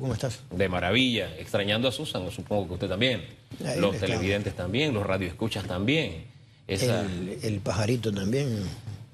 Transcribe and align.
¿Cómo 0.00 0.12
estás? 0.12 0.40
De 0.50 0.68
maravilla, 0.68 1.36
extrañando 1.38 1.86
a 1.86 1.92
Susan, 1.92 2.28
supongo 2.32 2.66
que 2.66 2.74
usted 2.74 2.88
también. 2.88 3.24
Ahí 3.64 3.78
los 3.78 3.94
está. 3.94 4.06
televidentes 4.08 4.56
también, 4.56 4.92
los 4.92 5.06
radioescuchas 5.06 5.66
también. 5.68 6.24
Esa... 6.66 7.02
El, 7.02 7.38
el 7.40 7.60
pajarito 7.60 8.12
también. 8.12 8.64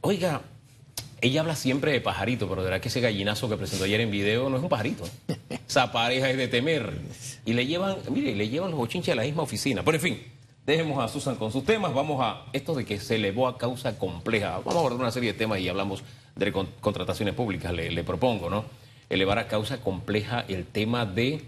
Oiga, 0.00 0.40
ella 1.20 1.42
habla 1.42 1.54
siempre 1.54 1.92
de 1.92 2.00
pajarito, 2.00 2.48
pero 2.48 2.62
de 2.62 2.70
verdad 2.70 2.80
que 2.80 2.88
ese 2.88 3.02
gallinazo 3.02 3.46
que 3.50 3.58
presentó 3.58 3.84
ayer 3.84 4.00
en 4.00 4.10
video 4.10 4.48
no 4.48 4.56
es 4.56 4.62
un 4.62 4.70
pajarito. 4.70 5.04
Esa 5.68 5.92
pareja 5.92 6.30
es 6.30 6.38
de 6.38 6.48
temer. 6.48 6.98
Y 7.44 7.52
le 7.52 7.66
llevan, 7.66 7.98
mire, 8.10 8.34
le 8.34 8.48
llevan 8.48 8.70
los 8.70 8.78
bochinches 8.78 9.12
a 9.12 9.16
la 9.16 9.24
misma 9.24 9.42
oficina. 9.42 9.82
Pero 9.84 9.96
en 9.98 10.02
fin, 10.02 10.22
dejemos 10.64 11.04
a 11.04 11.08
Susan 11.08 11.36
con 11.36 11.52
sus 11.52 11.62
temas. 11.66 11.92
Vamos 11.92 12.22
a 12.24 12.46
esto 12.54 12.74
de 12.74 12.86
que 12.86 12.98
se 12.98 13.16
elevó 13.16 13.48
a 13.48 13.58
causa 13.58 13.98
compleja. 13.98 14.52
Vamos 14.60 14.76
a 14.76 14.78
abordar 14.78 14.98
una 15.00 15.12
serie 15.12 15.34
de 15.34 15.38
temas 15.38 15.60
y 15.60 15.68
hablamos 15.68 16.02
de 16.36 16.50
con- 16.52 16.68
contrataciones 16.80 17.34
públicas, 17.34 17.70
le, 17.70 17.90
le 17.90 18.02
propongo, 18.02 18.48
¿no? 18.48 18.64
Elevar 19.10 19.38
a 19.38 19.48
causa 19.48 19.82
compleja 19.82 20.44
el 20.48 20.64
tema 20.64 21.04
de 21.04 21.42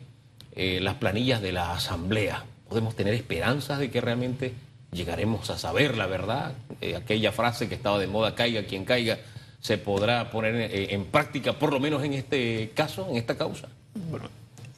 eh, 0.54 0.80
las 0.82 0.96
planillas 0.96 1.40
de 1.40 1.52
la 1.52 1.72
Asamblea. 1.72 2.44
Podemos 2.68 2.94
tener 2.94 3.14
esperanzas 3.14 3.78
de 3.78 3.90
que 3.90 4.00
realmente 4.02 4.52
llegaremos 4.92 5.50
a 5.50 5.58
saber 5.58 5.96
la 5.96 6.06
verdad. 6.06 6.52
Eh, 6.80 6.94
aquella 6.94 7.32
frase 7.32 7.68
que 7.68 7.74
estaba 7.74 7.98
de 7.98 8.06
moda, 8.06 8.34
caiga 8.34 8.64
quien 8.64 8.84
caiga, 8.84 9.18
se 9.60 9.78
podrá 9.78 10.30
poner 10.30 10.54
eh, 10.56 10.94
en 10.94 11.06
práctica, 11.06 11.58
por 11.58 11.72
lo 11.72 11.80
menos 11.80 12.04
en 12.04 12.12
este 12.12 12.70
caso, 12.74 13.08
en 13.10 13.16
esta 13.16 13.36
causa. 13.36 13.68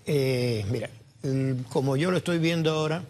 Eh, 0.06 0.64
mira, 0.70 0.88
como 1.70 1.96
yo 1.96 2.10
lo 2.10 2.18
estoy 2.18 2.38
viendo 2.38 2.70
ahora, 2.70 3.02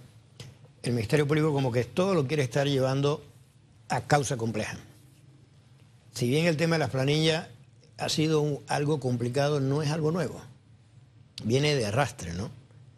el 0.82 0.92
Ministerio 0.92 1.26
Público 1.26 1.52
como 1.52 1.72
que 1.72 1.84
todo 1.84 2.14
lo 2.14 2.26
quiere 2.26 2.42
estar 2.42 2.66
llevando 2.66 3.22
a 3.88 4.02
causa 4.02 4.36
compleja. 4.36 4.76
Si 6.14 6.28
bien 6.28 6.46
el 6.46 6.56
tema 6.56 6.76
de 6.76 6.80
las 6.80 6.90
planillas 6.90 7.48
ha 7.98 8.08
sido 8.08 8.40
un- 8.40 8.60
algo 8.68 9.00
complicado, 9.00 9.60
no 9.60 9.82
es 9.82 9.90
algo 9.90 10.10
nuevo. 10.10 10.40
Viene 11.44 11.74
de 11.74 11.86
arrastre, 11.86 12.32
¿no? 12.32 12.50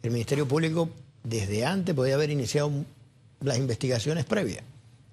El 0.02 0.10
Ministerio 0.10 0.46
Público 0.46 0.88
desde 1.24 1.64
antes 1.66 1.94
podía 1.94 2.14
haber 2.14 2.30
iniciado 2.30 2.70
las 3.40 3.58
investigaciones 3.58 4.24
previas 4.24 4.62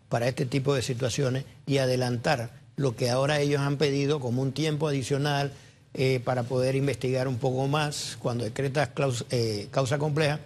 para 0.10 0.28
este 0.28 0.46
tipo 0.46 0.74
de 0.76 0.82
situaciones 0.82 1.44
y 1.66 1.78
adelantar 1.80 2.52
lo 2.76 2.96
que 2.96 3.10
ahora 3.10 3.40
ellos 3.40 3.62
han 3.62 3.78
pedido 3.78 4.20
como 4.20 4.42
un 4.42 4.52
tiempo 4.52 4.88
adicional 4.88 5.52
eh, 5.96 6.20
para 6.24 6.44
poder 6.44 6.76
investigar 6.76 7.28
un 7.28 7.38
poco 7.38 7.68
más 7.68 8.18
cuando 8.20 8.44
decretas 8.44 8.90
eh, 9.30 9.68
causa 9.72 9.98
compleja, 9.98 10.40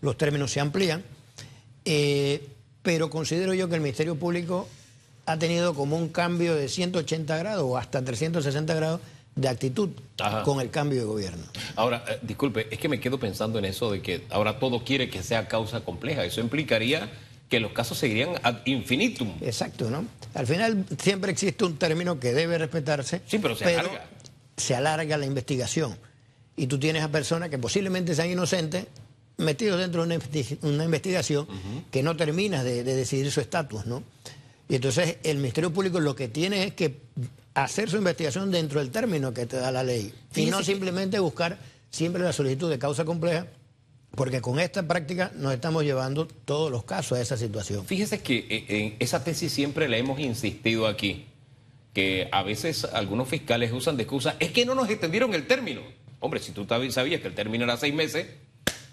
los 0.00 0.16
términos 0.16 0.52
se 0.52 0.60
amplían. 0.60 1.02
Eh, 1.84 2.46
pero 2.82 3.10
considero 3.10 3.54
yo 3.54 3.68
que 3.68 3.74
el 3.76 3.80
Ministerio 3.80 4.16
Público 4.16 4.68
ha 5.26 5.38
tenido 5.38 5.74
como 5.74 5.96
un 5.96 6.08
cambio 6.08 6.54
de 6.54 6.68
180 6.68 7.36
grados 7.36 7.64
o 7.66 7.76
hasta 7.78 8.02
360 8.04 8.74
grados 8.74 9.00
de 9.34 9.48
actitud 9.48 9.90
Ajá. 10.20 10.42
con 10.42 10.60
el 10.60 10.70
cambio 10.70 10.98
de 11.00 11.04
gobierno. 11.06 11.44
Ahora, 11.76 12.04
eh, 12.08 12.18
disculpe, 12.22 12.66
es 12.70 12.78
que 12.78 12.88
me 12.88 13.00
quedo 13.00 13.18
pensando 13.18 13.58
en 13.58 13.64
eso 13.64 13.90
de 13.90 14.02
que 14.02 14.24
ahora 14.30 14.58
todo 14.58 14.84
quiere 14.84 15.08
que 15.08 15.22
sea 15.22 15.48
causa 15.48 15.80
compleja. 15.80 16.24
Eso 16.24 16.40
implicaría 16.40 17.10
que 17.48 17.60
los 17.60 17.72
casos 17.72 17.98
seguirían 17.98 18.30
ad 18.42 18.56
infinitum. 18.66 19.32
Exacto, 19.40 19.90
¿no? 19.90 20.04
Al 20.34 20.46
final 20.46 20.84
siempre 21.00 21.30
existe 21.32 21.64
un 21.64 21.76
término 21.76 22.18
que 22.20 22.32
debe 22.32 22.58
respetarse. 22.58 23.22
Sí, 23.26 23.38
pero 23.38 23.54
se 23.56 23.64
alarga. 23.66 24.04
Se 24.56 24.74
alarga 24.74 25.16
la 25.16 25.26
investigación. 25.26 25.96
Y 26.56 26.66
tú 26.66 26.78
tienes 26.78 27.02
a 27.02 27.08
personas 27.08 27.48
que 27.48 27.58
posiblemente 27.58 28.14
sean 28.14 28.30
inocentes 28.30 28.86
metidos 29.38 29.80
dentro 29.80 30.02
de 30.02 30.14
una, 30.14 30.22
investi- 30.22 30.58
una 30.62 30.84
investigación 30.84 31.46
que 31.90 32.02
no 32.02 32.16
termina 32.16 32.62
de, 32.62 32.84
de 32.84 32.94
decidir 32.94 33.30
su 33.30 33.40
estatus, 33.40 33.86
¿no? 33.86 34.02
Y 34.68 34.76
entonces 34.76 35.18
el 35.22 35.36
Ministerio 35.38 35.72
Público 35.72 36.00
lo 36.00 36.14
que 36.14 36.28
tiene 36.28 36.64
es 36.64 36.74
que 36.74 37.00
hacer 37.54 37.90
su 37.90 37.96
investigación 37.96 38.50
dentro 38.50 38.80
del 38.80 38.90
término 38.90 39.34
que 39.34 39.46
te 39.46 39.56
da 39.56 39.70
la 39.70 39.82
ley. 39.82 40.12
y 40.34 40.46
no 40.46 40.62
simplemente 40.62 41.18
buscar 41.18 41.58
siempre 41.90 42.22
la 42.22 42.32
solicitud 42.32 42.70
de 42.70 42.78
causa 42.78 43.04
compleja, 43.04 43.46
porque 44.14 44.40
con 44.40 44.58
esta 44.58 44.86
práctica 44.86 45.30
nos 45.36 45.52
estamos 45.52 45.84
llevando 45.84 46.26
todos 46.26 46.70
los 46.70 46.84
casos 46.84 47.18
a 47.18 47.20
esa 47.20 47.36
situación. 47.36 47.84
Fíjese 47.84 48.20
que 48.20 48.46
eh, 48.48 48.64
en 48.68 48.96
esa 48.98 49.22
tesis 49.24 49.52
siempre 49.52 49.88
la 49.88 49.98
hemos 49.98 50.18
insistido 50.18 50.86
aquí, 50.86 51.26
que 51.92 52.28
a 52.32 52.42
veces 52.42 52.84
algunos 52.84 53.28
fiscales 53.28 53.72
usan 53.72 53.96
de 53.96 54.04
excusa, 54.04 54.36
es 54.38 54.52
que 54.52 54.64
no 54.64 54.74
nos 54.74 54.88
extendieron 54.88 55.34
el 55.34 55.46
término. 55.46 55.82
Hombre, 56.20 56.40
si 56.40 56.52
tú 56.52 56.66
sabías 56.66 57.20
que 57.20 57.28
el 57.28 57.34
término 57.34 57.64
era 57.64 57.76
seis 57.76 57.92
meses, 57.92 58.26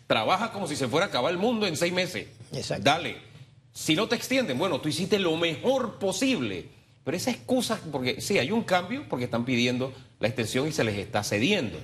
trabaja 0.08 0.52
como 0.52 0.68
si 0.68 0.76
se 0.76 0.88
fuera 0.88 1.06
a 1.06 1.10
acabar 1.10 1.32
el 1.32 1.38
mundo 1.38 1.68
en 1.68 1.78
seis 1.78 1.94
meses. 1.94 2.28
Exacto. 2.52 2.84
Dale. 2.84 3.29
Si 3.72 3.96
no 3.96 4.08
te 4.08 4.16
extienden, 4.16 4.58
bueno, 4.58 4.82
tú 4.82 4.90
hiciste 4.90 5.20
lo 5.20 5.36
mejor 5.38 6.00
posible. 6.00 6.70
Pero 7.04 7.18
esa 7.18 7.32
excusa, 7.32 7.80
porque 7.92 8.22
sí, 8.22 8.38
hay 8.38 8.52
un 8.52 8.64
cambio, 8.64 9.06
porque 9.10 9.26
están 9.26 9.46
pidiendo 9.46 9.94
la 10.20 10.28
extensión 10.28 10.68
y 10.68 10.72
se 10.72 10.84
les 10.84 10.98
está 10.98 11.24
cediendo. 11.24 11.80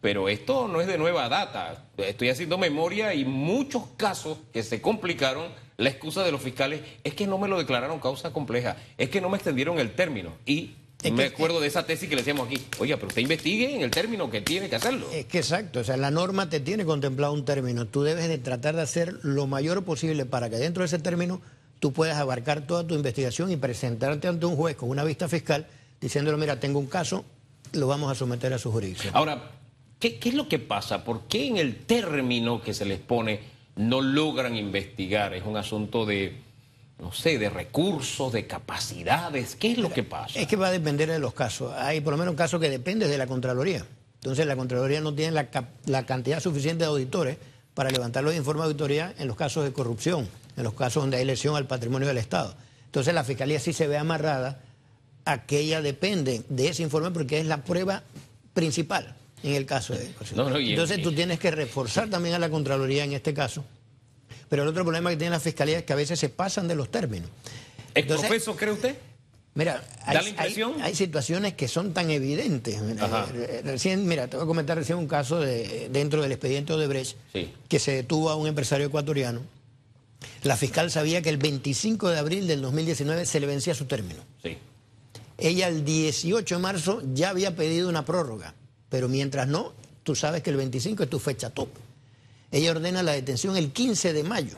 Pero 0.00 0.28
esto 0.28 0.66
no 0.68 0.80
es 0.80 0.86
de 0.86 0.98
nueva 0.98 1.28
data. 1.28 1.86
Estoy 1.96 2.28
haciendo 2.28 2.58
memoria 2.58 3.14
y 3.14 3.24
muchos 3.24 3.84
casos 3.96 4.38
que 4.52 4.62
se 4.62 4.80
complicaron, 4.80 5.48
la 5.76 5.90
excusa 5.90 6.24
de 6.24 6.32
los 6.32 6.42
fiscales 6.42 6.80
es 7.04 7.14
que 7.14 7.26
no 7.26 7.38
me 7.38 7.48
lo 7.48 7.58
declararon 7.58 8.00
causa 8.00 8.32
compleja, 8.32 8.76
es 8.98 9.10
que 9.10 9.20
no 9.20 9.28
me 9.28 9.36
extendieron 9.36 9.78
el 9.78 9.94
término. 9.94 10.32
Y 10.46 10.76
Es 11.02 11.12
me 11.12 11.28
que- 11.28 11.34
acuerdo 11.34 11.60
de 11.60 11.66
esa 11.66 11.84
tesis 11.84 12.08
que 12.08 12.14
le 12.14 12.22
decíamos 12.22 12.46
aquí. 12.46 12.58
Oiga, 12.78 12.96
pero 12.96 13.08
usted 13.08 13.22
investigue 13.22 13.74
en 13.74 13.82
el 13.82 13.90
término 13.90 14.30
que 14.30 14.40
tiene 14.40 14.68
que 14.68 14.76
hacerlo. 14.76 15.06
Es 15.12 15.26
que 15.26 15.38
exacto, 15.38 15.80
o 15.80 15.84
sea, 15.84 15.96
la 15.96 16.10
norma 16.10 16.48
te 16.48 16.60
tiene 16.60 16.84
contemplado 16.84 17.32
un 17.32 17.44
término. 17.44 17.86
Tú 17.86 18.02
debes 18.02 18.28
de 18.28 18.38
tratar 18.38 18.76
de 18.76 18.82
hacer 18.82 19.18
lo 19.22 19.46
mayor 19.46 19.84
posible 19.84 20.24
para 20.26 20.48
que 20.48 20.56
dentro 20.56 20.82
de 20.82 20.86
ese 20.86 20.98
término 20.98 21.40
tú 21.80 21.92
puedas 21.92 22.16
abarcar 22.18 22.66
toda 22.66 22.86
tu 22.86 22.94
investigación 22.94 23.50
y 23.50 23.56
presentarte 23.56 24.28
ante 24.28 24.46
un 24.46 24.54
juez 24.56 24.76
con 24.76 24.88
una 24.90 25.02
vista 25.04 25.28
fiscal 25.28 25.66
diciéndole, 26.00 26.36
mira, 26.38 26.60
tengo 26.60 26.78
un 26.78 26.86
caso, 26.86 27.24
lo 27.72 27.86
vamos 27.88 28.10
a 28.10 28.14
someter 28.14 28.52
a 28.52 28.58
su 28.58 28.70
jurisdicción. 28.70 29.16
Ahora, 29.16 29.50
¿qué, 29.98 30.18
qué 30.18 30.28
es 30.28 30.34
lo 30.36 30.46
que 30.48 30.58
pasa? 30.60 31.04
¿Por 31.04 31.22
qué 31.26 31.46
en 31.48 31.56
el 31.56 31.76
término 31.84 32.62
que 32.62 32.74
se 32.74 32.84
les 32.84 33.00
pone 33.00 33.40
no 33.76 34.00
logran 34.00 34.54
investigar? 34.56 35.34
Es 35.34 35.44
un 35.44 35.56
asunto 35.56 36.06
de, 36.06 36.36
no 37.02 37.12
sé, 37.12 37.36
de 37.36 37.50
recursos, 37.50 38.32
de 38.32 38.46
capacidades. 38.46 39.56
¿Qué 39.56 39.72
es 39.72 39.78
lo 39.78 39.92
que 39.92 40.04
pasa? 40.04 40.38
Es 40.38 40.46
que 40.46 40.54
va 40.54 40.68
a 40.68 40.70
depender 40.70 41.10
de 41.10 41.18
los 41.18 41.34
casos. 41.34 41.74
Hay 41.76 42.00
por 42.00 42.12
lo 42.12 42.16
menos 42.16 42.30
un 42.30 42.36
caso 42.36 42.60
que 42.60 42.70
depende 42.70 43.08
de 43.08 43.18
la 43.18 43.26
Contraloría. 43.26 43.84
Entonces 44.20 44.46
la 44.46 44.54
Contraloría 44.54 45.00
no 45.00 45.12
tiene 45.12 45.32
la, 45.32 46.06
cantidad 46.06 46.38
suficiente 46.38 46.84
de 46.84 46.90
auditores 46.90 47.38
para 47.74 47.90
levantar 47.90 48.22
los 48.22 48.36
informes 48.36 48.62
de 48.62 48.66
auditoría 48.66 49.14
en 49.18 49.26
los 49.26 49.36
casos 49.36 49.64
de 49.64 49.72
corrupción, 49.72 50.28
en 50.56 50.62
los 50.62 50.74
casos 50.74 51.02
donde 51.02 51.16
hay 51.16 51.24
lesión 51.24 51.56
al 51.56 51.66
patrimonio 51.66 52.06
del 52.06 52.18
Estado. 52.18 52.54
Entonces 52.84 53.12
la 53.12 53.24
Fiscalía 53.24 53.58
sí 53.58 53.72
se 53.72 53.88
ve 53.88 53.98
amarrada 53.98 54.60
a 55.24 55.44
que 55.44 55.58
ella 55.58 55.82
depende 55.82 56.44
de 56.48 56.68
ese 56.68 56.84
informe 56.84 57.10
porque 57.10 57.40
es 57.40 57.46
la 57.46 57.64
prueba 57.64 58.04
principal 58.54 59.16
en 59.42 59.54
el 59.54 59.66
caso 59.66 59.94
de. 59.94 60.08
No, 60.36 60.50
no, 60.50 60.56
Entonces 60.56 61.02
tú 61.02 61.10
tienes 61.10 61.40
que 61.40 61.50
reforzar 61.50 62.08
también 62.08 62.36
a 62.36 62.38
la 62.38 62.48
Contraloría 62.48 63.02
en 63.02 63.12
este 63.12 63.34
caso. 63.34 63.64
Pero 64.52 64.64
el 64.64 64.68
otro 64.68 64.84
problema 64.84 65.08
que 65.08 65.16
tiene 65.16 65.30
la 65.30 65.40
Fiscalía 65.40 65.78
es 65.78 65.84
que 65.84 65.94
a 65.94 65.96
veces 65.96 66.20
se 66.20 66.28
pasan 66.28 66.68
de 66.68 66.74
los 66.74 66.90
términos. 66.90 67.30
¿Es 67.94 68.04
profeso, 68.04 68.54
cree 68.54 68.72
usted? 68.74 68.98
Mira, 69.54 69.76
¿Da 69.80 69.86
hay, 70.04 70.14
la 70.14 70.20
hay- 70.20 70.28
impresión? 70.28 70.74
hay 70.82 70.94
situaciones 70.94 71.54
que 71.54 71.68
son 71.68 71.94
tan 71.94 72.10
evidentes. 72.10 72.82
Mira, 72.82 73.06
Ajá. 73.06 73.28
eh, 73.34 73.62
Recién, 73.64 74.06
mira, 74.06 74.28
te 74.28 74.36
voy 74.36 74.44
a 74.44 74.46
comentar 74.46 74.76
recién 74.76 74.98
un 74.98 75.06
caso 75.08 75.40
de, 75.40 75.88
dentro 75.90 76.20
del 76.20 76.32
expediente 76.32 76.74
Odebrecht 76.74 77.16
Sí. 77.32 77.50
que 77.66 77.78
se 77.78 77.92
detuvo 77.92 78.28
a 78.28 78.36
un 78.36 78.46
empresario 78.46 78.86
ecuatoriano. 78.88 79.40
La 80.42 80.58
fiscal 80.58 80.90
sabía 80.90 81.22
que 81.22 81.30
el 81.30 81.38
25 81.38 82.10
de 82.10 82.18
abril 82.18 82.46
del 82.46 82.60
2019 82.60 83.24
se 83.24 83.40
le 83.40 83.46
vencía 83.46 83.74
su 83.74 83.86
término. 83.86 84.20
Sí. 84.42 84.58
Ella 85.38 85.68
el 85.68 85.82
18 85.82 86.56
de 86.56 86.60
marzo 86.60 87.02
ya 87.14 87.30
había 87.30 87.56
pedido 87.56 87.88
una 87.88 88.04
prórroga, 88.04 88.52
pero 88.90 89.08
mientras 89.08 89.48
no, 89.48 89.72
tú 90.02 90.14
sabes 90.14 90.42
que 90.42 90.50
el 90.50 90.56
25 90.58 91.04
es 91.04 91.08
tu 91.08 91.18
fecha 91.18 91.48
top. 91.48 91.70
Ella 92.52 92.70
ordena 92.70 93.02
la 93.02 93.12
detención 93.12 93.56
el 93.56 93.72
15 93.72 94.12
de 94.12 94.22
mayo. 94.24 94.56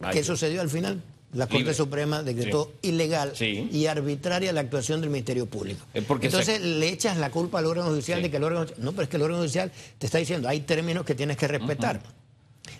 Ay, 0.00 0.14
¿Qué 0.14 0.24
sucedió 0.24 0.60
al 0.60 0.70
final? 0.70 1.02
La 1.32 1.46
Corte 1.46 1.58
Libre. 1.60 1.74
Suprema 1.74 2.22
decretó 2.22 2.72
ilegal 2.82 3.32
Sí. 3.34 3.68
y 3.72 3.86
arbitraria 3.86 4.52
la 4.52 4.60
actuación 4.60 5.00
del 5.00 5.10
Ministerio 5.10 5.46
Público. 5.46 5.80
Porque 6.06 6.26
Entonces 6.26 6.60
le 6.60 6.88
echas 6.88 7.16
la 7.16 7.30
culpa 7.30 7.58
al 7.58 7.66
órgano 7.66 7.88
judicial 7.90 8.18
Sí. 8.18 8.24
de 8.24 8.30
que 8.30 8.36
el 8.36 8.44
órgano... 8.44 8.66
No, 8.78 8.92
pero 8.92 9.04
es 9.04 9.08
que 9.08 9.16
el 9.16 9.22
órgano 9.22 9.40
judicial 9.42 9.72
te 9.98 10.06
está 10.06 10.18
diciendo, 10.18 10.48
hay 10.48 10.60
términos 10.60 11.04
que 11.06 11.14
tienes 11.14 11.36
que 11.36 11.48
respetar. 11.48 12.02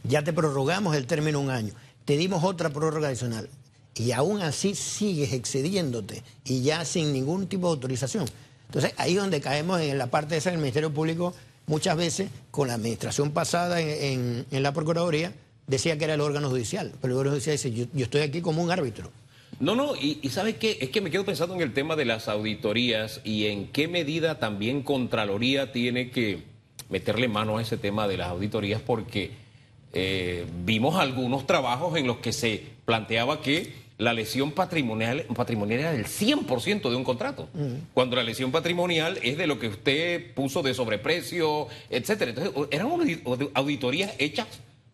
Ya 0.05 0.23
te 0.23 0.33
prorrogamos 0.33 0.95
el 0.97 1.07
término 1.07 1.41
un 1.41 1.51
año, 1.51 1.73
te 2.05 2.17
dimos 2.17 2.45
otra 2.45 2.71
prórroga 2.71 3.09
adicional 3.09 3.49
y 3.95 4.13
aún 4.13 4.41
así 4.43 4.75
sigues 4.75 5.33
excediéndote 5.33 6.23
y 6.45 6.63
ya 6.63 6.85
sin 6.85 7.13
ningún 7.13 7.47
tipo 7.47 7.69
de 7.69 7.75
autorización. 7.75 8.27
Entonces 8.67 8.93
ahí 8.97 9.13
es 9.13 9.19
donde 9.21 9.41
caemos 9.41 9.81
en 9.81 9.97
la 9.99 10.09
parte 10.09 10.37
esa 10.37 10.51
del 10.51 10.59
Ministerio 10.59 10.93
Público, 10.93 11.35
muchas 11.73 11.97
veces 11.97 12.29
con 12.51 12.69
la 12.69 12.75
administración 12.75 13.31
pasada 13.31 13.81
en, 13.81 14.45
en- 14.51 14.63
la 14.63 14.73
Procuraduría, 14.75 15.33
decía 15.67 15.97
que 15.97 16.05
era 16.05 16.13
el 16.15 16.21
órgano 16.21 16.51
judicial, 16.51 16.93
pero 17.01 17.15
el 17.15 17.19
órgano 17.21 17.37
judicial 17.37 17.55
dice, 17.57 17.73
yo, 17.73 18.05
estoy 18.05 18.21
aquí 18.21 18.43
como 18.43 18.63
un 18.63 18.71
árbitro. 18.71 19.11
No, 19.59 19.75
no, 19.75 19.97
y, 19.97 20.19
y 20.21 20.29
¿sabes 20.29 20.57
qué? 20.57 20.77
Es 20.83 20.91
que 20.91 21.01
me 21.01 21.11
quedo 21.11 21.25
pensando 21.25 21.55
en 21.55 21.63
el 21.63 21.73
tema 21.73 21.97
de 21.97 22.05
las 22.05 22.29
auditorías 22.29 23.21
y 23.25 23.47
en 23.47 23.69
qué 23.69 23.89
medida 23.89 24.39
también 24.39 24.83
Contraloría 24.83 25.73
tiene 25.73 26.11
que 26.11 26.43
meterle 26.91 27.27
mano 27.29 27.57
a 27.57 27.63
ese 27.63 27.79
tema 27.79 28.07
de 28.07 28.19
las 28.19 28.29
auditorías 28.29 28.83
porque 28.83 29.31
eh, 29.95 30.45
vimos 30.67 30.97
algunos 30.97 31.47
trabajos 31.47 31.97
en 31.97 32.07
los 32.07 32.19
que 32.19 32.33
se 32.33 32.63
planteaba 32.85 33.41
que 33.41 33.73
la 34.03 34.13
lesión 34.13 34.53
patrimonial, 34.53 35.25
patrimonial 35.35 35.81
era 35.81 35.93
del 35.93 36.07
100% 36.07 36.91
de 36.91 36.97
un 36.97 37.05
contrato, 37.05 37.49
cuando 37.95 38.17
la 38.17 38.23
lesión 38.23 38.53
patrimonial 38.53 39.19
es 39.23 39.39
de 39.39 39.47
lo 39.47 39.59
que 39.59 39.69
usted 39.69 40.35
puso 40.35 40.63
de 40.63 40.75
sobreprecio, 40.75 41.69
etcétera. 41.89 42.33
Entonces, 42.33 42.69
eran 42.71 42.89
auditorías 43.55 44.13
hechas 44.19 44.47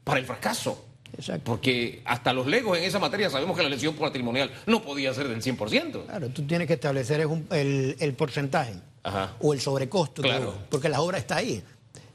para 0.05 0.21
el 0.21 0.27
fracaso. 0.27 0.85
Exacto. 1.17 1.43
Porque 1.45 2.03
hasta 2.05 2.33
los 2.33 2.47
legos 2.47 2.77
en 2.77 2.85
esa 2.85 2.99
materia 2.99 3.31
sabemos 3.31 3.57
que 3.57 3.63
la 3.63 3.71
lesión 3.71 3.95
patrimonial 3.95 4.51
no 4.67 4.83
podía 4.83 5.13
ser 5.15 5.29
del 5.29 5.43
100%. 5.43 6.05
Claro, 6.05 6.29
tú 6.29 6.47
tienes 6.47 6.67
que 6.67 6.75
establecer 6.75 7.27
el, 7.51 8.15
porcentaje 8.17 8.75
o 9.41 9.55
el 9.55 9.61
sobrecosto, 9.61 10.23
claro. 10.23 10.55
porque 10.69 10.89
la 10.89 11.01
obra 11.01 11.19
está 11.19 11.37
ahí. 11.37 11.63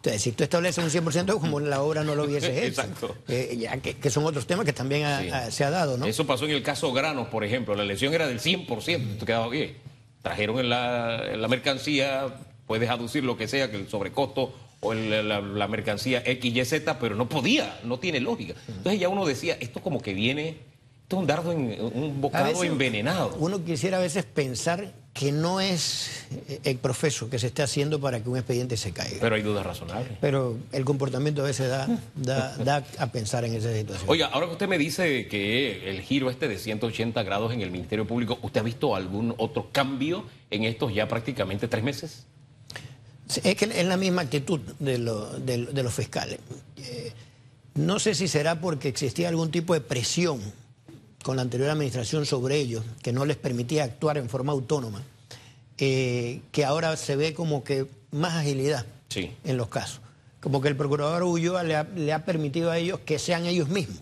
Entonces, 0.04 0.22
si 0.22 0.34
tú 0.34 0.44
estableces 0.44 0.84
un 0.84 0.90
100% 0.90 1.40
como 1.40 1.62
la 1.62 1.82
obra 1.82 2.04
no 2.04 2.14
lo 2.14 2.26
hubiese 2.26 2.58
hecho. 2.68 2.82
Exacto. 2.82 3.16
Eh, 3.30 3.56
ya 3.58 3.78
que, 3.78 4.10
son 4.10 4.26
otros 4.26 4.46
temas 4.46 4.66
que 4.66 4.74
también 4.74 5.08
se 5.50 5.64
ha 5.64 5.70
dado, 5.70 5.98
¿no? 5.98 6.06
Eso 6.06 6.28
pasó 6.28 6.44
en 6.44 6.52
el 6.52 6.62
caso 6.62 6.92
Granos, 6.92 7.30
por 7.30 7.46
ejemplo. 7.46 7.74
La 7.74 7.86
lesión 7.86 8.14
era 8.14 8.28
del 8.28 8.42
100%. 8.42 9.14
Esto 9.14 9.26
quedaba 9.26 9.48
bien. 9.48 9.78
Trajeron 10.22 10.60
en 10.60 10.70
la, 10.70 11.48
mercancía, 11.50 12.36
puedes 12.68 12.90
aducir 12.90 13.24
lo 13.24 13.38
que 13.38 13.48
sea, 13.48 13.72
que 13.72 13.78
el 13.78 13.88
sobrecosto 13.88 14.54
o 14.82 14.94
la, 14.94 15.68
mercancía 15.70 16.22
X, 16.26 16.54
Y, 16.54 16.66
Z, 16.66 17.00
pero 17.00 17.16
no 17.16 17.30
podía, 17.30 17.80
no 17.86 17.98
tiene 17.98 18.20
lógica. 18.20 18.56
Entonces 18.68 19.00
ya 19.00 19.08
uno 19.08 19.26
decía, 19.26 19.56
esto 19.62 19.80
como 19.80 20.02
que 20.02 20.14
viene, 20.14 20.58
esto 21.04 21.16
es 21.16 21.20
un 21.22 21.28
dardo, 21.28 21.54
en, 21.54 21.80
un 21.80 22.20
bocado 22.20 22.62
envenenado. 22.62 23.38
Uno 23.40 23.64
quisiera 23.64 24.00
a 24.00 24.02
veces 24.02 24.26
pensar 24.26 24.92
que 25.14 25.32
no 25.32 25.62
es 25.62 26.26
eh, 26.48 26.60
el 26.64 26.78
profeso 26.78 27.30
que 27.30 27.38
se 27.38 27.48
esté 27.48 27.62
haciendo 27.62 28.02
para 28.02 28.22
que 28.22 28.30
un 28.30 28.38
expediente 28.38 28.78
se 28.78 28.92
caiga. 28.92 29.18
Pero 29.22 29.36
hay 29.36 29.44
dudas 29.44 29.64
razonables. 29.64 30.18
Pero 30.20 30.58
el 30.72 30.84
comportamiento 30.84 31.44
a 31.44 31.46
veces 31.46 31.70
da, 31.70 31.88
da, 32.16 32.84
a 32.98 33.12
pensar 33.12 33.46
en 33.46 33.54
esa 33.54 33.72
situación. 33.72 34.10
Oiga, 34.10 34.28
ahora 34.28 34.48
que 34.48 34.54
usted 34.54 34.68
me 34.68 34.80
dice 34.80 35.28
que 35.28 35.90
el 35.90 36.02
giro 36.02 36.32
este 36.32 36.48
de 36.48 36.58
180 36.58 37.22
grados 37.24 37.54
en 37.54 37.62
el 37.62 37.70
Ministerio 37.70 38.08
Público, 38.08 38.40
¿usted 38.42 38.62
ha 38.62 38.64
visto 38.64 38.96
algún 38.96 39.36
otro 39.38 39.70
cambio 39.72 40.26
en 40.50 40.64
estos 40.64 40.94
ya 40.94 41.08
prácticamente 41.08 41.68
tres 41.68 41.84
meses? 41.84 42.26
Es 43.44 43.56
que 43.56 43.66
es 43.66 43.86
la 43.86 43.98
misma 43.98 44.24
actitud 44.24 44.60
de, 44.80 44.98
de, 44.98 45.84
los 45.84 45.94
fiscales. 45.94 46.40
Eh, 46.78 47.14
no 47.76 48.00
sé 48.00 48.16
si 48.16 48.28
será 48.28 48.60
porque 48.60 48.90
existía 48.90 49.30
algún 49.30 49.52
tipo 49.52 49.74
de 49.74 49.82
presión 49.82 50.42
con 51.24 51.38
la 51.38 51.42
anterior 51.42 51.70
administración 51.70 52.26
sobre 52.26 52.58
ellos, 52.58 52.84
que 53.02 53.14
no 53.14 53.26
les 53.26 53.38
permitía 53.38 53.86
actuar 53.86 54.18
en 54.18 54.30
forma 54.30 54.52
autónoma, 54.52 55.02
eh, 55.78 56.42
que 56.52 56.66
ahora 56.66 56.96
se 56.98 57.16
ve 57.16 57.34
como 57.34 57.64
que 57.64 57.88
más 58.12 58.34
agilidad 58.36 58.86
en 59.16 59.58
los 59.58 59.70
casos. 59.70 60.02
Como 60.42 60.62
que 60.62 60.68
el 60.68 60.76
procurador 60.76 61.24
Ulloa 61.24 61.64
le 61.64 61.76
ha, 61.76 61.84
le 61.84 62.14
ha 62.14 62.26
permitido 62.26 62.70
a 62.70 62.78
ellos 62.78 63.00
que 63.06 63.18
sean 63.18 63.46
ellos 63.46 63.70
mismos. 63.70 64.00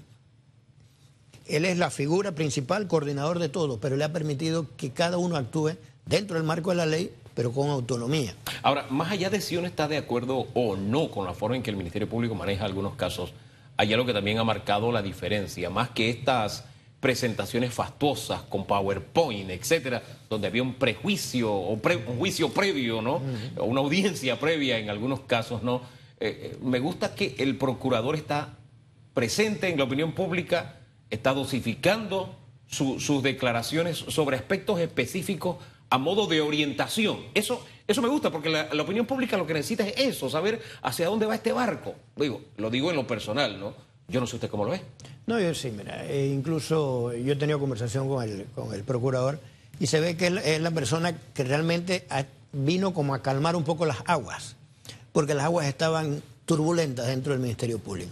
Él 1.45 1.65
es 1.65 1.77
la 1.77 1.91
figura 1.91 2.31
principal, 2.33 2.87
coordinador 2.87 3.39
de 3.39 3.49
todo, 3.49 3.79
pero 3.79 3.95
le 3.95 4.03
ha 4.03 4.11
permitido 4.11 4.65
que 4.75 4.91
cada 4.91 5.17
uno 5.17 5.35
actúe 5.35 5.75
dentro 6.05 6.37
del 6.37 6.45
marco 6.45 6.71
de 6.71 6.77
la 6.77 6.85
ley, 6.85 7.13
pero 7.35 7.51
con 7.51 7.69
autonomía. 7.69 8.33
Ahora, 8.63 8.87
más 8.89 9.11
allá 9.11 9.29
de 9.29 9.41
si 9.41 9.57
uno 9.57 9.67
está 9.67 9.87
de 9.87 9.97
acuerdo 9.97 10.47
o 10.53 10.75
no 10.75 11.11
con 11.11 11.25
la 11.25 11.33
forma 11.33 11.55
en 11.55 11.63
que 11.63 11.69
el 11.69 11.77
Ministerio 11.77 12.09
Público 12.09 12.35
maneja 12.35 12.65
algunos 12.65 12.95
casos, 12.95 13.33
hay 13.77 13.93
algo 13.93 14.05
que 14.05 14.13
también 14.13 14.39
ha 14.39 14.43
marcado 14.43 14.91
la 14.91 15.01
diferencia, 15.01 15.69
más 15.69 15.89
que 15.89 16.09
estas 16.09 16.65
presentaciones 17.01 17.73
fastuosas 17.73 18.43
con 18.43 18.65
PowerPoint, 18.65 19.49
etcétera, 19.49 20.01
donde 20.29 20.47
había 20.47 20.61
un 20.61 20.75
prejuicio 20.75 21.51
o 21.51 21.73
un 21.73 22.17
juicio 22.17 22.49
previo, 22.49 23.01
¿no? 23.01 23.21
O 23.57 23.65
una 23.65 23.81
audiencia 23.81 24.39
previa 24.39 24.77
en 24.77 24.89
algunos 24.89 25.21
casos, 25.21 25.63
¿no? 25.63 25.81
Eh, 26.19 26.53
eh, 26.53 26.57
me 26.61 26.79
gusta 26.79 27.15
que 27.15 27.35
el 27.39 27.57
procurador 27.57 28.15
está 28.15 28.59
presente 29.15 29.67
en 29.67 29.79
la 29.79 29.85
opinión 29.85 30.13
pública, 30.13 30.77
está 31.09 31.33
dosificando 31.33 32.37
sus 32.67 33.21
declaraciones 33.21 33.97
sobre 33.97 34.37
aspectos 34.37 34.79
específicos 34.79 35.57
a 35.89 35.97
modo 35.97 36.27
de 36.27 36.39
orientación. 36.39 37.19
Eso, 37.33 37.65
eso 37.87 38.01
me 38.01 38.07
gusta 38.07 38.31
porque 38.31 38.49
la, 38.49 38.69
la, 38.71 38.83
opinión 38.83 39.05
pública 39.05 39.35
lo 39.35 39.45
que 39.45 39.53
necesita 39.55 39.85
es 39.85 39.97
eso, 39.97 40.29
saber 40.29 40.61
hacia 40.83 41.07
dónde 41.07 41.25
va 41.25 41.35
este 41.35 41.51
barco. 41.51 41.95
Digo, 42.15 42.41
lo 42.55 42.69
digo 42.69 42.91
en 42.91 42.95
lo 42.95 43.05
personal, 43.07 43.59
¿no? 43.59 43.73
Yo 44.07 44.21
no 44.21 44.27
sé 44.27 44.35
usted 44.35 44.49
cómo 44.49 44.63
lo 44.63 44.71
ve. 44.71 44.81
No, 45.27 45.39
yo 45.39 45.53
sí, 45.53 45.71
mira, 45.71 46.05
eh, 46.05 46.27
incluso 46.27 47.13
yo 47.13 47.33
he 47.33 47.35
tenido 47.35 47.59
conversación 47.59 48.07
con 48.07 48.23
el, 48.23 48.45
con 48.55 48.73
el 48.73 48.83
procurador 48.83 49.39
y 49.79 49.87
se 49.87 49.99
ve 49.99 50.17
que 50.17 50.27
él 50.27 50.39
es 50.39 50.59
la 50.61 50.71
persona 50.71 51.15
que 51.33 51.43
realmente 51.43 52.05
vino 52.51 52.93
como 52.93 53.13
a 53.13 53.21
calmar 53.21 53.55
un 53.55 53.63
poco 53.63 53.85
las 53.85 53.97
aguas, 54.05 54.55
porque 55.11 55.33
las 55.33 55.45
aguas 55.45 55.67
estaban 55.67 56.21
turbulentas 56.45 57.07
dentro 57.07 57.33
del 57.33 57.41
Ministerio 57.41 57.79
Público. 57.79 58.11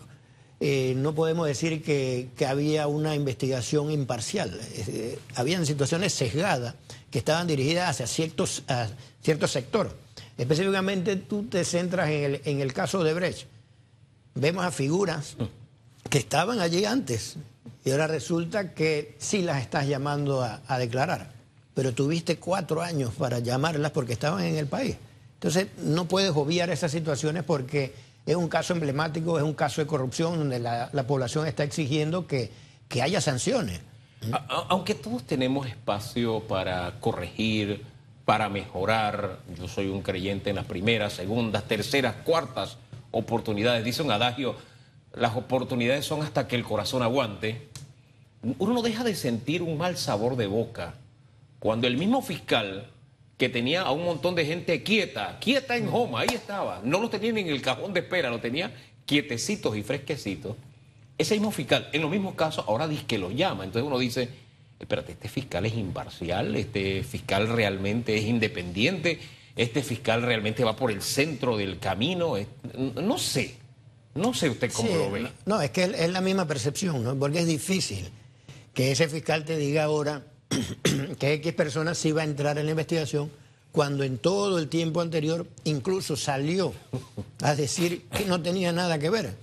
Eh, 0.61 0.93
no 0.97 1.15
podemos 1.15 1.47
decir 1.47 1.81
que, 1.81 2.29
había 2.47 2.87
una 2.87 3.15
investigación 3.15 3.91
imparcial, 3.91 4.59
habían 5.35 5.65
situaciones 5.65 6.13
sesgadas 6.13 6.75
que 7.11 7.19
estaban 7.19 7.47
dirigidas 7.47 7.89
hacia 7.89 8.07
ciertos, 8.07 8.63
a 8.67 8.87
cierto 9.21 9.47
sector. 9.47 9.95
Específicamente 10.37 11.15
tú 11.15 11.43
te 11.43 11.65
centras 11.65 12.09
en 12.09 12.23
el, 12.23 12.41
en 12.45 12.61
el 12.61 12.73
caso 12.73 13.03
de 13.03 13.13
Brecht. 13.13 13.47
Vemos 14.35 14.63
a 14.63 14.71
figuras 14.71 15.35
que 16.09 16.17
estaban 16.17 16.59
allí 16.59 16.85
antes 16.85 17.37
y 17.83 17.91
ahora 17.91 18.07
resulta 18.07 18.73
que 18.73 19.15
sí 19.19 19.41
las 19.41 19.61
estás 19.61 19.87
llamando 19.87 20.43
a, 20.43 20.79
declarar, 20.79 21.31
pero 21.73 21.93
tuviste 21.93 22.37
cuatro 22.37 22.81
años 22.81 23.13
para 23.17 23.39
llamarlas 23.39 23.91
porque 23.91 24.13
estaban 24.13 24.43
en 24.43 24.57
el 24.57 24.67
país. 24.67 24.97
Entonces 25.35 25.67
no 25.77 26.05
puedes 26.05 26.31
obviar 26.31 26.69
esas 26.69 26.91
situaciones 26.91 27.43
porque 27.43 27.93
es 28.25 28.35
un 28.35 28.49
caso 28.49 28.73
emblemático, 28.73 29.37
es 29.37 29.43
un 29.43 29.53
caso 29.53 29.81
de 29.81 29.87
corrupción 29.87 30.37
donde 30.37 30.59
la, 30.59 30.89
población 31.07 31.47
está 31.47 31.63
exigiendo 31.63 32.27
que, 32.27 32.51
que 32.87 33.01
haya 33.01 33.21
sanciones. 33.21 33.79
Aunque 34.67 34.95
todos 34.95 35.23
tenemos 35.23 35.65
espacio 35.67 36.41
para 36.41 36.99
corregir, 36.99 37.85
para 38.25 38.49
mejorar, 38.49 39.39
yo 39.57 39.67
soy 39.67 39.87
un 39.87 40.01
creyente 40.01 40.49
en 40.49 40.57
las 40.57 40.65
primeras, 40.65 41.13
segundas, 41.13 41.63
terceras, 41.63 42.15
cuartas 42.25 42.77
oportunidades. 43.11 43.83
Dice 43.85 44.03
un 44.03 44.11
adagio, 44.11 44.55
las 45.19 45.35
oportunidades 45.35 46.05
son 46.05 46.21
hasta 46.21 46.47
que 46.47 46.55
el 46.55 46.63
corazón 46.63 47.03
aguante, 47.03 47.67
uno 48.57 48.73
no 48.73 48.81
deja 48.81 49.03
de 49.03 49.15
sentir 49.15 49.61
un 49.61 49.77
mal 49.77 49.97
sabor 49.97 50.37
de 50.37 50.47
boca 50.47 50.95
cuando 51.59 51.87
el 51.87 51.97
mismo 51.97 52.21
fiscal 52.21 52.87
que 53.37 53.49
tenía 53.49 53.81
a 53.81 53.91
un 53.91 54.03
montón 54.03 54.35
de 54.35 54.45
gente 54.45 54.81
quieta, 54.81 55.37
quieta 55.39 55.75
en 55.75 55.87
Joma, 55.87 56.21
ahí 56.21 56.29
estaba, 56.33 56.81
no 56.83 56.99
lo 56.99 57.09
tenía 57.09 57.31
ni 57.33 57.41
en 57.41 57.49
el 57.49 57.61
cajón 57.61 57.93
de 57.93 58.01
espera, 58.01 58.29
lo 58.29 58.39
tenía 58.39 58.73
quietecitos 59.05 59.75
y 59.77 59.83
fresquecitos. 59.83 60.55
Ese 61.17 61.35
mismo 61.35 61.51
fiscal, 61.51 61.89
en 61.91 62.01
los 62.01 62.11
mismos 62.11 62.35
casos, 62.35 62.63
ahora 62.67 62.87
dice 62.87 63.05
que 63.05 63.17
lo 63.17 63.29
llama. 63.31 63.65
Entonces 63.65 63.85
uno 63.85 63.99
dice, 63.99 64.29
espérate, 64.79 65.13
este 65.13 65.27
fiscal 65.27 65.65
es 65.65 65.73
imparcial, 65.73 66.55
este 66.55 67.03
fiscal 67.03 67.49
realmente 67.49 68.17
es 68.17 68.23
independiente, 68.23 69.19
este 69.55 69.83
fiscal 69.83 70.21
realmente 70.21 70.63
va 70.63 70.75
por 70.75 70.91
el 70.91 71.01
centro 71.01 71.57
del 71.57 71.79
camino, 71.79 72.35
no 72.95 73.17
sé. 73.17 73.55
No 74.15 74.33
sé 74.33 74.49
usted 74.49 74.71
cómo 74.71 74.95
lo 74.95 75.11
ve. 75.11 75.31
No, 75.45 75.61
es 75.61 75.71
que 75.71 75.83
es 75.83 76.09
la 76.09 76.21
misma 76.21 76.45
percepción, 76.45 77.03
¿no? 77.03 77.15
porque 77.15 77.39
es 77.39 77.47
difícil 77.47 78.09
que 78.73 78.91
ese 78.91 79.07
fiscal 79.07 79.45
te 79.45 79.57
diga 79.57 79.83
ahora 79.83 80.23
que 81.19 81.33
X 81.33 81.53
persona 81.53 81.93
sí 81.93 82.11
va 82.11 82.21
a 82.21 82.25
entrar 82.25 82.57
en 82.57 82.65
la 82.65 82.71
investigación 82.71 83.31
cuando 83.71 84.03
en 84.03 84.17
todo 84.17 84.57
el 84.57 84.67
tiempo 84.67 85.01
anterior 85.01 85.45
incluso 85.63 86.15
salió 86.15 86.73
a 87.41 87.55
decir 87.55 88.07
que 88.07 88.25
no 88.25 88.41
tenía 88.41 88.71
nada 88.71 88.97
que 88.97 89.09
ver 89.09 89.35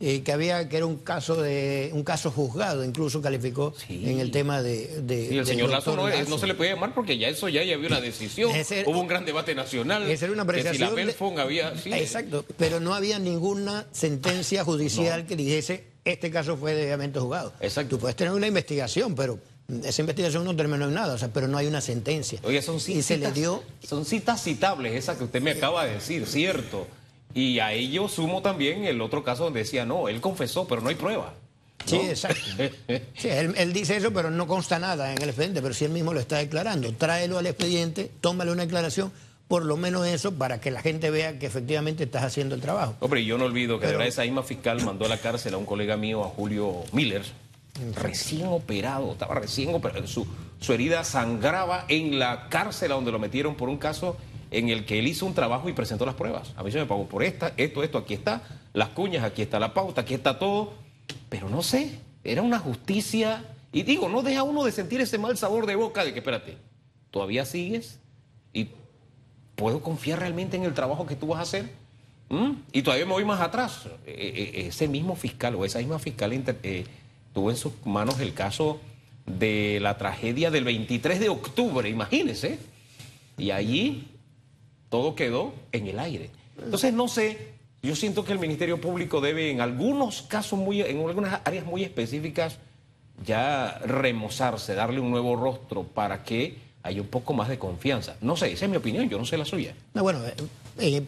eh, 0.00 0.22
que 0.22 0.32
había 0.32 0.68
que 0.68 0.78
era 0.78 0.86
un 0.86 0.96
caso 0.96 1.40
de 1.40 1.90
un 1.92 2.02
caso 2.04 2.30
juzgado, 2.30 2.84
incluso 2.84 3.20
calificó 3.20 3.74
en 3.88 4.18
el 4.18 4.30
tema 4.30 4.62
de, 4.62 5.02
de 5.02 5.38
el 5.38 5.46
señor 5.46 5.70
Lazo 5.70 5.94
no, 5.94 6.38
se 6.38 6.46
le 6.46 6.54
puede 6.54 6.70
llamar 6.70 6.94
porque 6.94 7.18
ya 7.18 7.28
eso 7.28 7.48
ya, 7.48 7.60
había 7.60 7.76
una 7.76 8.00
decisión, 8.00 8.50
hubo 8.86 9.00
un 9.00 9.08
gran 9.08 9.24
debate 9.24 9.54
nacional. 9.54 10.10
Esa 10.10 10.24
era 10.24 10.32
una 10.32 10.42
apreciación. 10.42 10.94
Que 10.94 11.12
si 11.12 11.34
la 11.34 11.42
había, 11.42 11.72
Exacto, 11.98 12.44
pero 12.56 12.80
no 12.80 12.94
había 12.94 13.18
ninguna 13.18 13.86
sentencia 13.92 14.64
judicial 14.64 15.26
que 15.26 15.36
dijese 15.36 15.90
este 16.04 16.30
caso 16.30 16.56
fue 16.56 16.74
debidamente 16.74 17.20
juzgado. 17.20 17.52
Exacto. 17.60 17.96
Tú 17.96 18.00
puedes 18.00 18.16
tener 18.16 18.32
una 18.32 18.46
investigación, 18.46 19.14
pero 19.14 19.38
esa 19.84 20.02
investigación 20.02 20.44
no 20.44 20.56
terminó 20.56 20.86
en 20.86 20.94
nada, 20.94 21.14
o 21.14 21.18
sea, 21.18 21.28
pero 21.28 21.46
no 21.46 21.58
hay 21.58 21.66
una 21.66 21.80
sentencia. 21.80 22.40
Oye, 22.42 22.62
son 22.62 22.80
citas, 22.80 22.98
y 22.98 23.02
se 23.02 23.18
le 23.18 23.30
dio... 23.32 23.62
son 23.82 24.04
citas 24.04 24.42
citables, 24.42 24.94
esas 24.94 25.16
que 25.16 25.24
usted 25.24 25.42
me 25.42 25.52
acaba 25.52 25.84
de 25.84 25.94
decir, 25.94 26.26
cierto. 26.26 26.86
Y 27.34 27.58
a 27.60 27.72
ello 27.72 28.08
sumo 28.08 28.42
también 28.42 28.84
el 28.84 29.00
otro 29.00 29.22
caso 29.22 29.44
donde 29.44 29.60
decía, 29.60 29.84
no, 29.84 30.08
él 30.08 30.20
confesó, 30.20 30.66
pero 30.66 30.80
no 30.80 30.88
hay 30.88 30.96
prueba. 30.96 31.34
Sí, 31.84 31.96
exacto. 31.96 32.40
Sí, 33.16 33.28
él, 33.28 33.72
dice 33.72 33.96
eso, 33.96 34.12
pero 34.12 34.30
no 34.30 34.46
consta 34.46 34.78
nada 34.78 35.12
en 35.12 35.22
el 35.22 35.28
expediente, 35.28 35.62
pero 35.62 35.74
si 35.74 35.84
él 35.84 35.92
mismo 35.92 36.12
lo 36.12 36.20
está 36.20 36.38
declarando. 36.38 36.92
Tráelo 36.92 37.38
al 37.38 37.46
expediente, 37.46 38.10
tómale 38.20 38.52
una 38.52 38.64
declaración, 38.64 39.12
por 39.48 39.64
lo 39.64 39.76
menos 39.76 40.06
eso, 40.06 40.32
para 40.32 40.60
que 40.60 40.70
la 40.70 40.80
gente 40.80 41.10
vea 41.10 41.38
que 41.38 41.46
efectivamente 41.46 42.04
estás 42.04 42.24
haciendo 42.24 42.54
el 42.54 42.60
trabajo. 42.60 42.96
Hombre, 43.00 43.24
yo 43.24 43.38
no 43.38 43.44
olvido 43.46 43.78
que 43.78 43.86
de 43.86 43.92
verdad 43.92 44.08
esa 44.08 44.22
misma 44.22 44.42
fiscal 44.42 44.82
mandó 44.84 45.06
a 45.06 45.08
la 45.08 45.18
cárcel 45.18 45.54
a 45.54 45.56
un 45.56 45.66
colega 45.66 45.96
mío, 45.96 46.24
a 46.24 46.28
Julio 46.28 46.84
Miller, 46.92 47.22
recién 47.96 48.46
operado, 48.46 49.12
estaba 49.12 49.34
recién 49.36 49.74
operado, 49.74 50.06
su, 50.06 50.26
su 50.60 50.72
herida 50.72 51.04
sangraba 51.04 51.84
en 51.88 52.18
la 52.18 52.48
cárcel 52.48 52.92
a 52.92 52.94
donde 52.94 53.12
lo 53.12 53.18
metieron 53.18 53.54
por 53.54 53.68
un 53.68 53.78
caso 53.78 54.16
en 54.50 54.68
el 54.68 54.84
que 54.84 54.98
él 54.98 55.06
hizo 55.06 55.26
un 55.26 55.34
trabajo 55.34 55.68
y 55.68 55.72
presentó 55.72 56.04
las 56.04 56.14
pruebas. 56.14 56.52
A 56.56 56.62
mí 56.62 56.72
se 56.72 56.78
me 56.78 56.86
pagó 56.86 57.06
por 57.06 57.22
esta, 57.22 57.52
esto, 57.56 57.82
esto, 57.82 57.98
aquí 57.98 58.14
está, 58.14 58.42
las 58.72 58.88
cuñas, 58.88 59.24
aquí 59.24 59.42
está 59.42 59.58
la 59.58 59.72
pauta, 59.72 60.02
aquí 60.02 60.14
está 60.14 60.38
todo. 60.38 60.72
Pero 61.28 61.48
no 61.48 61.62
sé, 61.62 61.98
era 62.24 62.42
una 62.42 62.58
justicia 62.58 63.44
Y 63.72 63.84
digo, 63.84 64.08
no 64.08 64.22
deja 64.22 64.42
uno 64.42 64.64
de 64.64 64.72
sentir 64.72 65.00
ese 65.00 65.16
mal 65.18 65.36
sabor 65.38 65.66
de 65.66 65.76
boca 65.76 66.04
de 66.04 66.12
que, 66.12 66.18
espérate, 66.18 66.56
todavía 67.12 67.44
sigues 67.44 68.00
y 68.52 68.68
puedo 69.54 69.80
confiar 69.80 70.18
realmente 70.18 70.56
en 70.56 70.64
el 70.64 70.74
trabajo 70.74 71.06
que 71.06 71.14
tú 71.14 71.28
vas 71.28 71.38
a 71.38 71.42
hacer. 71.42 71.70
Y 72.72 72.82
todavía 72.82 73.06
me 73.06 73.12
voy 73.12 73.24
más 73.24 73.40
atrás. 73.40 73.86
E, 74.06 74.10
e, 74.10 74.60
e, 74.60 74.66
ese 74.68 74.88
mismo 74.88 75.16
fiscal 75.16 75.54
o 75.56 75.64
esa 75.64 75.78
misma 75.78 75.98
fiscal 75.98 76.32
eh, 76.32 76.84
tuvo 77.32 77.50
en 77.50 77.56
sus 77.56 77.72
manos 77.84 78.20
el 78.20 78.34
caso 78.34 78.80
de 79.26 79.78
la 79.80 79.98
tragedia 79.98 80.50
del 80.50 80.64
23 80.64 81.20
de 81.20 81.28
octubre, 81.28 81.88
imagínense. 81.88 82.58
Y 83.36 83.52
allí 83.52 84.09
todo 84.90 85.14
quedó 85.14 85.54
en 85.72 85.86
el 85.86 85.98
aire. 85.98 86.30
Entonces, 86.62 86.92
no 86.92 87.08
sé, 87.08 87.38
yo 87.82 87.96
siento 87.96 88.24
que 88.24 88.32
el 88.32 88.38
Ministerio 88.38 88.78
Público 88.80 89.22
debe 89.22 89.50
en 89.50 89.62
algunos 89.62 90.22
casos, 90.22 90.58
muy, 90.58 90.82
en 90.82 90.98
algunas 91.06 91.40
áreas 91.44 91.64
muy 91.64 91.82
específicas, 91.82 92.58
ya 93.24 93.78
remozarse, 93.84 94.74
darle 94.74 95.00
un 95.00 95.10
nuevo 95.10 95.36
rostro 95.36 95.84
para 95.84 96.22
que 96.22 96.58
haya 96.82 97.00
un 97.00 97.08
poco 97.08 97.32
más 97.32 97.48
de 97.48 97.58
confianza. 97.58 98.16
No 98.20 98.36
sé, 98.36 98.52
esa 98.52 98.66
es 98.66 98.70
mi 98.70 98.76
opinión, 98.76 99.08
yo 99.08 99.18
no 99.18 99.24
sé 99.24 99.38
la 99.38 99.44
suya. 99.44 99.74
No, 99.94 100.02
bueno, 100.02 100.20
eh, 100.26 100.34
eh, 100.78 101.02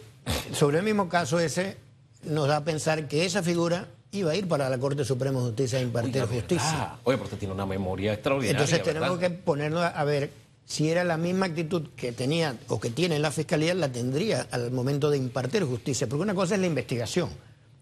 sobre 0.53 0.79
el 0.79 0.85
mismo 0.85 1.09
caso 1.09 1.39
ese, 1.41 1.77
nos 2.25 2.49
da 2.49 2.59
a 2.59 2.65
pensar 2.65 3.09
que 3.09 3.25
esa 3.25 3.43
figura 3.43 3.89
iba 4.13 4.33
a 4.33 4.37
ir 4.37 4.47
para 4.47 4.69
la 4.69 4.79
Corte 4.79 5.05
Suprema 5.05 5.41
de 5.41 5.47
Justicia 5.47 5.79
a 5.79 5.83
impartir 5.83 6.23
justicia. 6.25 6.97
Oye, 7.05 7.17
pero 7.17 7.25
usted 7.25 7.39
tiene 7.39 7.55
una 7.55 7.67
memoria 7.67 8.13
extraordinaria. 8.13 8.61
Entonces 8.61 8.83
tenemos 8.83 9.19
que 9.19 9.31
ponernos 9.31 9.83
a 9.83 10.05
ver 10.05 10.31
si 10.65 10.91
era 10.91 11.05
la 11.05 11.17
misma 11.17 11.47
actitud 11.47 11.91
que 11.97 12.13
tenía 12.13 12.57
o 12.69 12.81
que 12.81 12.91
tiene 12.91 13.19
la 13.19 13.31
Fiscalía, 13.31 13.75
la 13.75 13.91
tendría 13.91 14.47
al 14.51 14.71
momento 14.71 15.11
de 15.11 15.19
impartir 15.19 15.65
justicia. 15.65 16.09
Porque 16.09 16.23
una 16.23 16.35
cosa 16.35 16.55
es 16.55 16.61
la 16.61 16.67
investigación, 16.67 17.29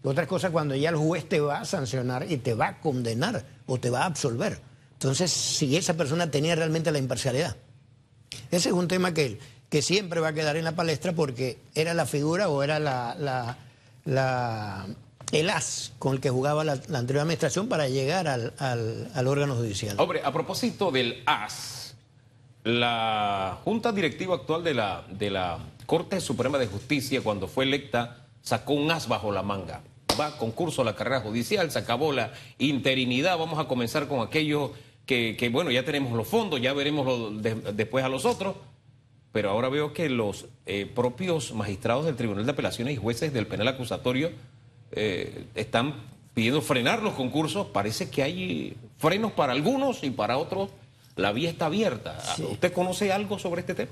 otra 0.03 0.27
cosa 0.27 0.47
es 0.47 0.53
cuando 0.53 0.75
ya 0.75 0.89
el 0.89 0.95
juez 0.95 1.27
te 1.29 1.39
va 1.39 1.61
a 1.61 1.65
sancionar 1.65 2.29
y 2.29 2.37
te 2.37 2.53
va 2.53 2.67
a 2.67 2.79
condenar 2.79 3.45
o 3.67 3.79
te 3.79 3.89
va 3.89 4.01
a 4.01 4.05
absolver. 4.05 4.59
Entonces, 4.93 5.31
si 5.31 5.75
esa 5.77 5.95
persona 5.95 6.29
tenía 6.29 6.55
realmente 6.55 6.91
la 6.91 6.97
imparcialidad. 6.97 7.55
Ese 8.49 8.69
es 8.69 8.75
un 8.75 8.87
tema 8.87 9.13
que, 9.13 9.39
que 9.69 9.81
siempre 9.81 10.19
va 10.19 10.29
a 10.29 10.33
quedar 10.33 10.57
en 10.57 10.63
la 10.63 10.75
palestra 10.75 11.13
porque 11.13 11.59
era 11.75 11.93
la 11.93 12.05
figura 12.05 12.49
o 12.49 12.63
era 12.63 12.79
la, 12.79 13.57
la, 14.05 14.87
el 15.31 15.49
as 15.49 15.93
con 15.99 16.15
el 16.15 16.19
que 16.19 16.29
jugaba 16.29 16.63
la, 16.63 16.73
anterior 16.73 17.21
administración 17.21 17.69
para 17.69 17.87
llegar 17.87 18.27
al, 18.27 18.53
al 18.57 19.27
órgano 19.27 19.55
judicial. 19.55 19.95
Hombre, 19.99 20.21
a 20.23 20.31
propósito 20.31 20.91
del 20.91 21.23
as 21.25 21.80
la 22.63 23.59
Junta 23.63 23.91
Directiva 23.91 24.35
actual 24.35 24.63
de 24.63 24.73
la, 24.73 25.03
de 25.09 25.29
la 25.29 25.59
Corte 25.85 26.21
Suprema 26.21 26.57
de 26.57 26.67
Justicia, 26.67 27.21
cuando 27.21 27.47
fue 27.47 27.65
electa, 27.65 28.25
sacó 28.41 28.73
un 28.73 28.91
as 28.91 29.07
bajo 29.07 29.31
la 29.31 29.43
manga. 29.43 29.81
Va 30.19 30.37
concurso 30.37 30.81
a 30.81 30.85
la 30.85 30.95
carrera 30.95 31.21
judicial, 31.21 31.71
se 31.71 31.79
acabó 31.79 32.11
la 32.11 32.33
interinidad, 32.59 33.37
vamos 33.37 33.59
a 33.59 33.65
comenzar 33.67 34.07
con 34.07 34.25
aquello 34.25 34.73
que, 35.05 35.49
bueno, 35.51 35.71
ya 35.71 35.83
tenemos 35.83 36.13
los 36.13 36.27
fondos, 36.27 36.61
ya 36.61 36.71
veremos 36.71 37.33
después 37.75 38.05
a 38.05 38.09
los 38.09 38.23
otros, 38.23 38.55
pero 39.33 39.49
ahora 39.49 39.67
veo 39.67 39.91
que 39.91 40.09
los 40.09 40.45
eh, 40.65 40.89
propios 40.93 41.53
magistrados 41.53 42.05
del 42.05 42.15
Tribunal 42.15 42.45
de 42.45 42.51
Apelaciones 42.51 42.93
y 42.93 42.97
jueces 42.97 43.33
del 43.33 43.47
penal 43.47 43.67
acusatorio 43.67 44.31
eh, 44.91 45.45
están 45.55 45.95
pidiendo 46.33 46.61
frenar 46.61 47.03
los 47.03 47.13
concursos, 47.13 47.67
parece 47.67 48.09
que 48.09 48.23
hay 48.23 48.77
frenos 48.97 49.33
para 49.33 49.51
algunos 49.51 50.03
y 50.03 50.11
para 50.11 50.37
otros 50.37 50.69
la 51.15 51.31
vía 51.31 51.49
está 51.49 51.65
abierta. 51.65 52.17
¿Usted 52.51 52.71
conoce 52.71 53.11
algo 53.11 53.37
sobre 53.37 53.61
este 53.61 53.75
tema? 53.75 53.91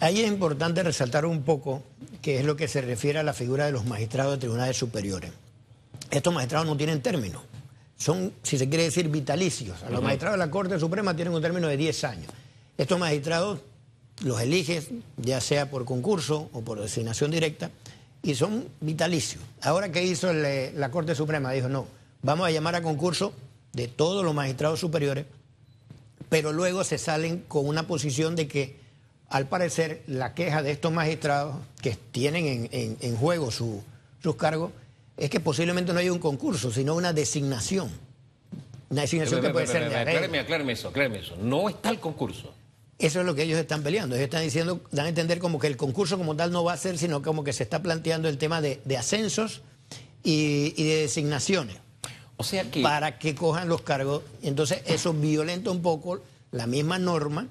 Ahí 0.00 0.20
es 0.20 0.28
importante 0.28 0.82
resaltar 0.82 1.24
un 1.26 1.42
poco 1.42 1.82
que 2.22 2.38
es 2.38 2.44
lo 2.44 2.56
que 2.56 2.68
se 2.68 2.80
refiere 2.80 3.18
a 3.18 3.22
la 3.22 3.32
figura 3.32 3.66
de 3.66 3.72
los 3.72 3.84
magistrados 3.84 4.34
de 4.34 4.38
tribunales 4.38 4.76
superiores. 4.76 5.32
Estos 6.10 6.32
magistrados 6.32 6.66
no 6.66 6.76
tienen 6.76 7.00
término. 7.00 7.42
Son, 7.96 8.32
si 8.42 8.58
se 8.58 8.68
quiere 8.68 8.84
decir, 8.84 9.08
vitalicios. 9.08 9.78
Los 9.90 10.02
magistrados 10.02 10.38
de 10.38 10.44
la 10.44 10.50
Corte 10.50 10.78
Suprema 10.78 11.16
tienen 11.16 11.34
un 11.34 11.40
término 11.40 11.68
de 11.68 11.76
10 11.76 12.04
años. 12.04 12.32
Estos 12.76 12.98
magistrados 12.98 13.60
los 14.22 14.40
eliges, 14.40 14.88
ya 15.16 15.40
sea 15.40 15.70
por 15.70 15.84
concurso 15.84 16.48
o 16.52 16.62
por 16.62 16.80
designación 16.80 17.30
directa, 17.30 17.70
y 18.22 18.34
son 18.34 18.68
vitalicios. 18.80 19.42
Ahora 19.62 19.90
que 19.90 20.04
hizo 20.04 20.32
la 20.32 20.90
Corte 20.90 21.14
Suprema, 21.14 21.52
dijo, 21.52 21.68
no, 21.68 21.86
vamos 22.22 22.46
a 22.46 22.50
llamar 22.50 22.74
a 22.74 22.82
concurso 22.82 23.32
de 23.72 23.88
todos 23.88 24.24
los 24.24 24.34
magistrados 24.34 24.80
superiores 24.80 25.26
pero 26.28 26.52
luego 26.52 26.84
se 26.84 26.98
salen 26.98 27.44
con 27.46 27.66
una 27.66 27.86
posición 27.86 28.36
de 28.36 28.48
que, 28.48 28.76
al 29.28 29.48
parecer, 29.48 30.02
la 30.06 30.34
queja 30.34 30.62
de 30.62 30.70
estos 30.70 30.92
magistrados 30.92 31.56
que 31.82 31.96
tienen 32.12 32.68
en, 32.72 33.16
juego 33.16 33.50
sus 33.50 34.36
cargos 34.36 34.72
es 35.16 35.30
que 35.30 35.40
posiblemente 35.40 35.92
no 35.92 35.98
haya 35.98 36.12
un 36.12 36.18
concurso, 36.18 36.70
sino 36.70 36.94
una 36.94 37.12
designación. 37.12 37.90
Una 38.90 39.02
designación 39.02 39.40
que 39.40 39.50
puede 39.50 39.66
ser 39.66 39.88
de 39.88 39.96
acláreme, 39.96 40.38
acláreme 40.38 40.72
eso, 40.72 40.88
acláreme 40.88 41.18
eso. 41.18 41.36
No 41.36 41.68
está 41.68 41.90
el 41.90 42.00
concurso. 42.00 42.52
Eso 42.98 43.20
es 43.20 43.26
lo 43.26 43.34
que 43.34 43.42
ellos 43.42 43.58
están 43.58 43.82
peleando. 43.82 44.14
Ellos 44.14 44.24
están 44.24 44.42
diciendo, 44.42 44.80
dan 44.90 45.06
a 45.06 45.08
entender 45.08 45.38
como 45.38 45.58
que 45.58 45.66
el 45.66 45.76
concurso 45.76 46.16
como 46.16 46.36
tal 46.36 46.50
no 46.50 46.64
va 46.64 46.72
a 46.72 46.76
ser, 46.76 46.96
sino 46.98 47.22
como 47.22 47.44
que 47.44 47.52
se 47.52 47.62
está 47.62 47.82
planteando 47.82 48.28
el 48.28 48.38
tema 48.38 48.60
de, 48.60 48.80
ascensos 48.96 49.62
y, 50.22 50.72
y 50.76 50.84
de 50.84 51.00
designaciones. 51.02 51.76
O 52.36 52.44
sea 52.44 52.70
que... 52.70 52.82
Para 52.82 53.18
que 53.18 53.34
cojan 53.34 53.68
los 53.68 53.82
cargos. 53.82 54.22
Entonces 54.42 54.82
eso 54.86 55.12
violenta 55.12 55.70
un 55.70 55.82
poco 55.82 56.20
la 56.52 56.66
misma 56.66 56.98
norma 56.98 57.48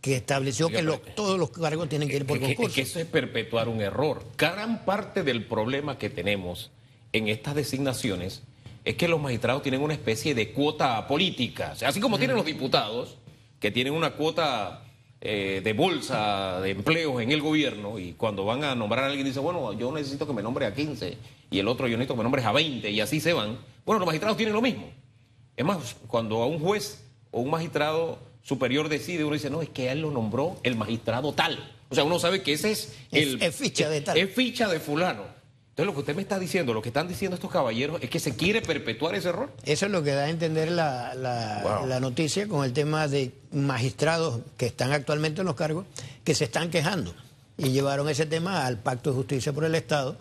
que 0.00 0.16
estableció 0.16 0.68
que 0.68 0.82
todos 1.14 1.38
los 1.38 1.50
cargos 1.50 1.88
tienen 1.88 2.08
que 2.08 2.16
ir 2.16 2.26
por 2.26 2.38
concurso. 2.40 2.74
que 2.74 2.82
eso 2.82 3.00
es 3.00 3.06
perpetuar 3.06 3.68
un 3.68 3.80
error. 3.80 4.22
Gran 4.38 4.84
parte 4.84 5.24
del 5.24 5.44
problema 5.44 5.98
que 5.98 6.10
tenemos 6.10 6.70
en 7.12 7.28
estas 7.28 7.54
designaciones 7.56 8.42
es 8.84 8.94
que 8.94 9.08
los 9.08 9.20
magistrados 9.20 9.62
tienen 9.62 9.80
una 9.80 9.94
especie 9.94 10.34
de 10.34 10.52
cuota 10.52 11.08
política. 11.08 11.74
así 11.84 11.98
como 11.98 12.18
tienen 12.18 12.36
los 12.36 12.46
diputados, 12.46 13.16
que 13.58 13.72
tienen 13.72 13.94
una 13.94 14.12
cuota 14.12 14.84
eh, 15.20 15.60
de 15.64 15.72
bolsa 15.72 16.60
de 16.60 16.70
empleos 16.70 17.20
en 17.20 17.32
el 17.32 17.42
gobierno 17.42 17.98
y 17.98 18.12
cuando 18.12 18.44
van 18.44 18.62
a 18.62 18.76
nombrar 18.76 19.04
a 19.04 19.06
alguien 19.08 19.26
dice, 19.26 19.40
bueno, 19.40 19.72
yo 19.72 19.90
necesito 19.90 20.24
que 20.24 20.32
me 20.32 20.42
nombre 20.42 20.66
a 20.66 20.74
15 20.74 21.16
y 21.50 21.58
el 21.58 21.66
otro 21.66 21.88
yo 21.88 21.96
necesito 21.96 22.14
que 22.14 22.18
me 22.18 22.22
nombre 22.22 22.44
a 22.44 22.52
20 22.52 22.88
y 22.90 23.00
así 23.00 23.18
se 23.18 23.32
van. 23.32 23.58
Bueno, 23.86 24.00
los 24.00 24.06
magistrados 24.06 24.36
tienen 24.36 24.52
lo 24.52 24.60
mismo. 24.60 24.90
Es 25.56 25.64
más, 25.64 25.96
cuando 26.08 26.42
a 26.42 26.46
un 26.46 26.58
juez 26.58 27.00
o 27.30 27.40
un 27.40 27.50
magistrado 27.50 28.18
superior 28.42 28.88
decide, 28.88 29.24
uno 29.24 29.34
dice, 29.34 29.48
no, 29.48 29.62
es 29.62 29.68
que 29.68 29.90
él 29.90 30.00
lo 30.00 30.10
nombró 30.10 30.58
el 30.64 30.76
magistrado 30.76 31.32
tal. 31.32 31.72
O 31.88 31.94
sea, 31.94 32.02
uno 32.02 32.18
sabe 32.18 32.42
que 32.42 32.52
ese 32.52 32.72
es 32.72 32.92
el... 33.12 33.40
Es, 33.40 33.54
ficha 33.54 33.88
de 33.88 34.00
tal. 34.00 34.18
Es 34.18 34.34
ficha 34.34 34.68
de 34.68 34.80
fulano. 34.80 35.22
Entonces, 35.70 35.86
lo 35.86 35.92
que 35.92 36.00
usted 36.00 36.16
me 36.16 36.22
está 36.22 36.38
diciendo, 36.38 36.74
lo 36.74 36.82
que 36.82 36.88
están 36.88 37.06
diciendo 37.06 37.36
estos 37.36 37.50
caballeros, 37.50 38.02
es 38.02 38.10
que 38.10 38.18
se 38.18 38.34
quiere 38.34 38.60
perpetuar 38.60 39.14
ese 39.14 39.28
error. 39.28 39.52
Eso 39.64 39.86
es 39.86 39.92
lo 39.92 40.02
que 40.02 40.12
da 40.12 40.24
a 40.24 40.30
entender 40.30 40.72
la, 40.72 41.14
la, 41.14 42.00
noticia 42.00 42.48
con 42.48 42.64
el 42.64 42.72
tema 42.72 43.06
de 43.06 43.32
magistrados 43.52 44.40
que 44.56 44.66
están 44.66 44.92
actualmente 44.92 45.42
en 45.42 45.46
los 45.46 45.54
cargos, 45.54 45.86
que 46.24 46.34
se 46.34 46.44
están 46.44 46.70
quejando. 46.70 47.14
Y 47.56 47.68
llevaron 47.70 48.08
ese 48.08 48.26
tema 48.26 48.66
al 48.66 48.78
Pacto 48.78 49.10
de 49.10 49.16
Justicia 49.16 49.52
por 49.52 49.64
el 49.64 49.74
Estado 49.76 50.18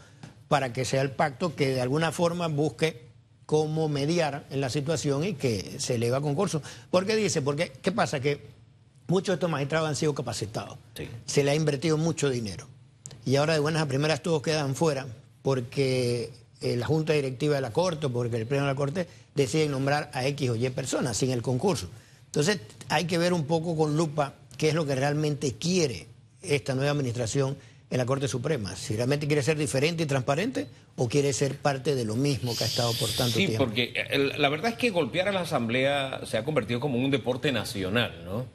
para 0.48 0.72
que 0.72 0.86
sea 0.86 1.01
el 1.01 1.12
pacto 1.12 1.55
que 1.55 1.69
de 1.69 1.81
alguna 1.81 2.12
forma 2.12 2.48
busque 2.48 3.05
cómo 3.45 3.89
mediar 3.89 4.45
en 4.49 4.61
la 4.61 4.69
situación 4.69 5.23
y 5.23 5.33
que 5.33 5.75
se 5.79 5.95
eleva 5.95 6.17
a 6.17 6.21
concurso. 6.21 6.61
¿Por 6.89 7.05
qué 7.05 7.15
dice? 7.15 7.41
Porque, 7.41 7.71
¿qué 7.81 7.91
pasa? 7.91 8.19
Que 8.19 8.41
muchos 9.07 9.27
de 9.27 9.33
estos 9.35 9.49
magistrados 9.49 9.89
han 9.89 9.95
sido 9.95 10.13
capacitados. 10.13 10.77
Se 11.25 11.43
le 11.43 11.51
ha 11.51 11.55
invertido 11.55 11.97
mucho 11.97 12.29
dinero. 12.29 12.67
Y 13.25 13.35
ahora 13.37 13.53
de 13.53 13.59
buenas 13.59 13.81
a 13.81 13.87
primeras 13.87 14.21
todos 14.21 14.41
quedan 14.41 14.75
fuera 14.75 15.07
porque 15.41 16.31
eh, 16.61 16.75
la 16.75 16.85
Junta 16.85 17.13
Directiva 17.13 17.55
de 17.55 17.61
la 17.61 17.71
Corte 17.71 18.07
o 18.07 18.11
porque 18.11 18.37
el 18.37 18.47
Pleno 18.47 18.63
de 18.65 18.71
la 18.71 18.75
Corte 18.75 19.07
decide 19.33 19.67
nombrar 19.67 20.09
a 20.13 20.25
X 20.27 20.49
o 20.49 20.55
Y 20.55 20.69
personas 20.69 21.17
sin 21.17 21.31
el 21.31 21.41
concurso. 21.41 21.89
Entonces 22.25 22.59
hay 22.89 23.05
que 23.05 23.17
ver 23.17 23.33
un 23.33 23.45
poco 23.45 23.75
con 23.75 23.95
lupa 23.97 24.35
qué 24.57 24.69
es 24.69 24.75
lo 24.75 24.85
que 24.85 24.95
realmente 24.95 25.53
quiere 25.53 26.07
esta 26.41 26.75
nueva 26.75 26.91
administración 26.91 27.57
en 27.89 27.98
la 27.98 28.06
Corte 28.06 28.27
Suprema. 28.27 28.75
Si 28.75 28.96
realmente 28.96 29.27
quiere 29.27 29.44
ser 29.44 29.58
diferente 29.58 30.04
y 30.04 30.06
transparente 30.06 30.68
o 30.96 31.08
quiere 31.08 31.34
ser 31.34 31.56
parte 31.58 31.96
de 31.96 32.06
lo 32.06 32.15
mismo 32.15 32.56
que 32.56 32.63
ha 32.63 32.68
estado 32.68 32.94
por 32.94 33.10
tanto 33.10 33.38
tiempo. 33.38 33.54
Sí, 33.54 33.58
porque 33.58 34.34
la 34.38 34.50
verdad 34.50 34.72
es 34.72 34.77
que 34.77 34.89
golpear 34.89 35.27
a 35.27 35.32
la 35.32 35.42
Asamblea 35.42 36.22
se 36.25 36.38
ha 36.38 36.44
convertido 36.44 36.80
como 36.80 36.98
un 36.98 37.12
deporte 37.12 37.51
nacional, 37.51 38.24
¿no? 38.25 38.46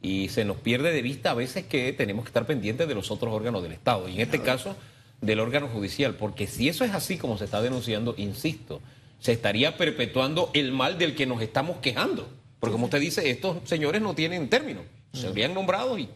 Y 0.00 0.28
se 0.28 0.44
nos 0.44 0.58
pierde 0.58 0.92
de 0.92 1.02
vista 1.02 1.32
a 1.32 1.34
veces 1.34 1.66
que 1.66 1.92
tenemos 1.92 2.24
que 2.24 2.28
estar 2.28 2.46
pendientes 2.46 2.86
de 2.86 2.94
los 2.94 3.10
otros 3.10 3.34
órganos 3.34 3.62
del 3.62 3.72
Estado. 3.72 4.08
Y 4.08 4.14
en 4.14 4.20
este 4.20 4.40
caso, 4.40 4.76
del 5.20 5.40
órgano 5.40 5.68
judicial. 5.68 6.14
Porque 6.14 6.46
si 6.46 6.68
eso 6.68 6.84
es 6.84 6.92
así 6.92 7.18
como 7.18 7.38
se 7.38 7.44
está 7.44 7.60
denunciando, 7.62 8.14
insisto, 8.16 8.80
se 9.18 9.32
estaría 9.32 9.76
perpetuando 9.76 10.50
el 10.54 10.72
mal 10.72 10.98
del 10.98 11.14
que 11.14 11.26
nos 11.26 11.42
estamos 11.42 11.78
quejando. 11.78 12.28
Porque 12.60 12.72
como 12.72 12.86
usted 12.86 13.00
dice, 13.00 13.30
estos 13.30 13.56
señores 13.68 14.02
no 14.02 14.14
tienen 14.14 14.48
término. 14.48 14.82
Se 15.12 15.26
habrían 15.26 15.54
nombrado 15.54 15.98
y 15.98 16.08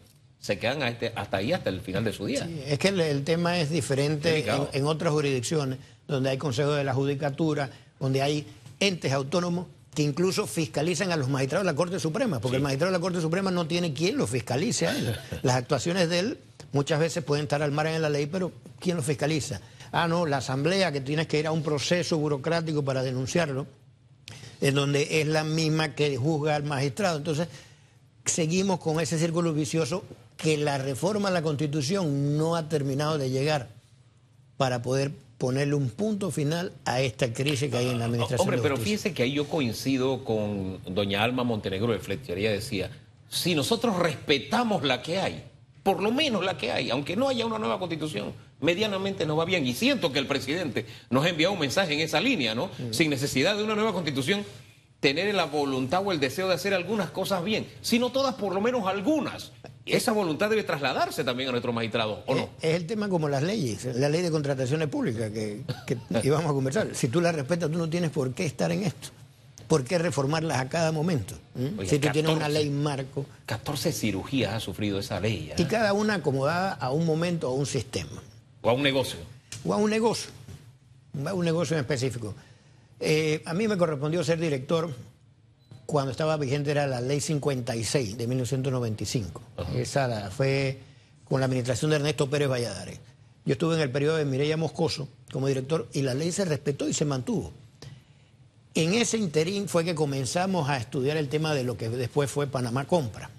se 0.42 0.58
quedan 0.58 0.82
este, 0.82 1.12
hasta 1.14 1.37
ahí, 1.37 1.52
hasta 1.52 1.70
el 1.70 1.80
final 1.80 2.02
de 2.02 2.12
su 2.12 2.26
día. 2.26 2.49
es 2.66 2.76
que 2.80 2.88
el, 2.88 3.22
tema 3.22 3.61
es 3.61 3.70
diferente 3.70 4.44
en, 4.72 4.87
otras 4.87 5.12
jurisdicciones, 5.12 5.78
donde 6.08 6.30
hay 6.30 6.37
consejos 6.37 6.76
de 6.76 6.82
la 6.82 6.92
judicatura, 6.92 7.70
donde 8.00 8.22
hay 8.22 8.44
entes 8.80 9.12
autónomos 9.12 9.68
que 9.94 10.02
incluso 10.02 10.49
fiscalizan 10.49 11.12
a 11.12 11.16
los 11.16 11.28
magistrados 11.28 11.64
de 11.64 11.72
la 11.72 11.76
Corte 11.76 12.00
Suprema, 12.00 12.40
porque 12.40 12.56
el 12.56 12.62
magistrado 12.62 12.90
de 12.92 12.99
la 12.99 13.00
Corte 13.00 13.20
Suprema 13.20 13.52
no 13.52 13.68
tiene 13.68 13.94
quien 13.94 14.16
lo 14.16 14.26
fiscalice 14.26 14.88
a 14.88 14.99
él. 14.99 15.16
Las 15.42 15.54
actuaciones 15.54 16.08
de 16.08 16.18
él 16.18 16.38
muchas 16.72 16.99
veces 16.99 17.22
pueden 17.22 17.44
estar 17.44 17.62
al 17.62 17.70
margen 17.70 17.94
de 17.94 18.00
la 18.00 18.11
ley, 18.11 18.26
pero 18.26 18.50
¿quién 18.80 18.96
lo 18.96 19.02
fiscaliza? 19.04 19.61
Ah, 19.92 20.08
no, 20.08 20.26
la 20.26 20.38
asamblea 20.38 20.90
que 20.90 21.00
tienes 21.00 21.28
que 21.28 21.38
ir 21.38 21.46
a 21.46 21.52
un 21.52 21.62
proceso 21.62 22.18
burocrático 22.18 22.82
para 22.82 23.04
denunciarlo. 23.04 23.68
en 24.61 24.75
donde 24.75 25.20
es 25.20 25.26
la 25.28 25.44
misma 25.44 25.94
que 25.94 26.16
juzga 26.16 26.56
al 26.56 26.64
magistrado. 26.64 27.18
Entonces, 27.18 27.46
seguimos 28.25 28.80
con 28.80 28.99
ese 29.00 29.18
círculo 29.18 29.52
vicioso 29.52 30.04
que 30.42 30.56
la 30.56 30.76
reforma 30.76 31.28
a 31.28 31.30
la 31.30 31.42
Constitución 31.42 32.37
no 32.37 32.56
ha 32.56 32.68
terminado 32.68 33.16
de 33.16 33.30
llegar 33.30 33.68
para 34.56 34.82
poder 34.82 35.12
ponerle 35.38 35.75
un 35.75 35.88
punto 35.88 36.30
final 36.30 36.72
a 36.84 37.00
esta 37.00 37.32
crisis 37.32 37.70
que 37.70 37.76
hay 37.76 37.88
en 37.88 37.99
la 37.99 38.06
administración. 38.06 38.40
Hombre, 38.40 38.56
de 38.56 38.62
pero 38.62 38.76
fíjese 38.76 39.14
que 39.14 39.22
ahí 39.22 39.32
yo 39.32 39.49
coincido 39.49 40.25
con 40.25 40.80
doña 40.87 41.22
Alma 41.22 41.44
Montenegro 41.44 41.92
de 41.92 42.00
Fletcher. 42.00 42.38
Ella 42.38 42.52
decía, 42.52 42.90
si 43.28 43.54
nosotros 43.54 43.96
respetamos 43.99 44.82
la 44.82 45.00
que 45.00 45.18
hay, 45.18 45.44
por 45.82 46.02
lo 46.02 46.11
menos 46.11 46.44
la 46.44 46.58
que 46.58 46.72
hay, 46.72 46.90
aunque 46.90 47.16
no 47.16 47.28
haya 47.28 47.46
una 47.46 47.58
nueva 47.58 47.78
constitución, 47.78 48.32
medianamente 48.61 49.26
nos 49.26 49.38
va 49.38 49.44
bien. 49.44 49.66
Y 49.66 49.75
siento 49.75 50.12
que 50.12 50.18
el 50.18 50.26
presidente 50.26 50.87
nos 51.11 51.25
ha 51.25 51.28
enviado 51.28 51.54
un 51.54 51.61
mensaje 51.61 51.94
en 51.94 52.00
esa 52.00 52.20
línea, 52.20 52.54
¿no? 52.54 52.70
Sin 52.90 53.11
necesidad 53.11 53.56
de 53.56 53.64
una 53.64 53.75
nueva 53.75 53.92
constitución, 53.92 54.44
tener 54.99 55.32
la 55.34 55.44
voluntad 55.46 56.02
o 56.04 56.12
el 56.12 56.20
deseo 56.20 56.49
de 56.49 56.54
hacer 56.54 56.75
algunas 56.75 57.11
cosas 57.11 57.44
bien, 57.44 57.66
sino 57.80 58.11
todas, 58.11 58.37
por 58.37 58.54
lo 58.54 58.61
menos 58.61 58.87
algunas. 58.87 59.52
Esa 59.84 60.12
voluntad 60.12 60.48
debe 60.48 60.62
trasladarse 60.62 61.24
también 61.24 61.48
a 61.48 61.52
nuestros 61.52 61.74
magistrados, 61.74 62.20
¿o 62.26 62.34
no? 62.34 62.42
Es, 62.60 62.70
es 62.70 62.76
el 62.76 62.86
tema 62.86 63.08
como 63.08 63.28
las 63.28 63.42
leyes, 63.42 63.84
la 63.96 64.08
ley 64.08 64.22
de 64.22 64.30
contrataciones 64.30 64.88
públicas 64.88 65.30
que, 65.30 65.62
que 65.86 65.98
íbamos 66.22 66.50
a 66.50 66.54
conversar. 66.54 66.88
Si 66.94 67.08
tú 67.08 67.20
la 67.20 67.32
respetas, 67.32 67.70
tú 67.70 67.78
no 67.78 67.88
tienes 67.88 68.10
por 68.10 68.32
qué 68.32 68.46
estar 68.46 68.70
en 68.70 68.84
esto. 68.84 69.08
¿Por 69.66 69.84
qué 69.84 69.96
reformarlas 69.96 70.58
a 70.60 70.68
cada 70.68 70.92
momento? 70.92 71.34
¿Mm? 71.54 71.78
Oye, 71.78 71.88
si 71.88 71.98
tú 71.98 72.08
tienes 72.12 72.30
14. 72.30 72.36
una 72.36 72.48
ley 72.48 72.68
marco 72.68 73.24
14 73.46 73.92
cirugías 73.92 74.52
ha 74.52 74.60
sufrido 74.60 74.98
esa 74.98 75.18
ley, 75.18 75.50
¿eh? 75.50 75.54
y 75.56 75.64
cada 75.64 75.94
una 75.94 76.14
acomodada 76.14 76.72
a 76.74 76.90
un 76.90 77.06
momento 77.06 77.48
o 77.50 77.54
a 77.54 77.58
un 77.58 77.64
sistema. 77.64 78.22
o 78.60 78.68
a 78.68 78.74
un 78.74 78.82
negocio. 78.82 79.18
o 79.64 79.72
a 79.72 79.78
un 79.78 79.88
negocio, 79.88 80.30
a 81.24 81.32
un 81.32 81.44
negocio 81.44 81.74
en 81.74 81.80
específico. 81.80 82.34
Eh, 83.00 83.42
a 83.46 83.54
mí 83.54 83.66
me 83.66 83.78
correspondió 83.78 84.22
ser 84.22 84.38
director 84.38 84.94
cuando 85.86 86.10
estaba 86.10 86.36
vigente 86.36 86.70
era 86.70 86.86
la 86.86 87.00
ley 87.00 87.20
56 87.20 88.16
de 88.16 88.26
1995. 88.26 89.40
Esa 89.74 90.30
fue 90.30 90.78
con 91.24 91.40
la 91.40 91.46
administración 91.46 91.90
de 91.90 91.96
Ernesto 91.96 92.28
Pérez 92.28 92.48
Valladares. 92.48 93.00
Yo 93.44 93.52
estuve 93.52 93.74
en 93.74 93.80
el 93.80 93.90
periodo 93.90 94.16
de 94.16 94.24
Mireya 94.24 94.56
Moscoso 94.56 95.08
como 95.32 95.48
director 95.48 95.88
y 95.92 96.02
la 96.02 96.14
ley 96.14 96.30
se 96.30 96.44
respetó 96.44 96.88
y 96.88 96.94
se 96.94 97.04
mantuvo. 97.04 97.52
En 98.74 98.94
ese 98.94 99.18
interín 99.18 99.68
fue 99.68 99.84
que 99.84 99.94
comenzamos 99.94 100.68
a 100.68 100.78
estudiar 100.78 101.16
el 101.16 101.28
tema 101.28 101.54
de 101.54 101.64
lo 101.64 101.76
que 101.76 101.90
después 101.90 102.30
fue 102.30 102.46
Panamá 102.46 102.86
Compra, 102.86 103.30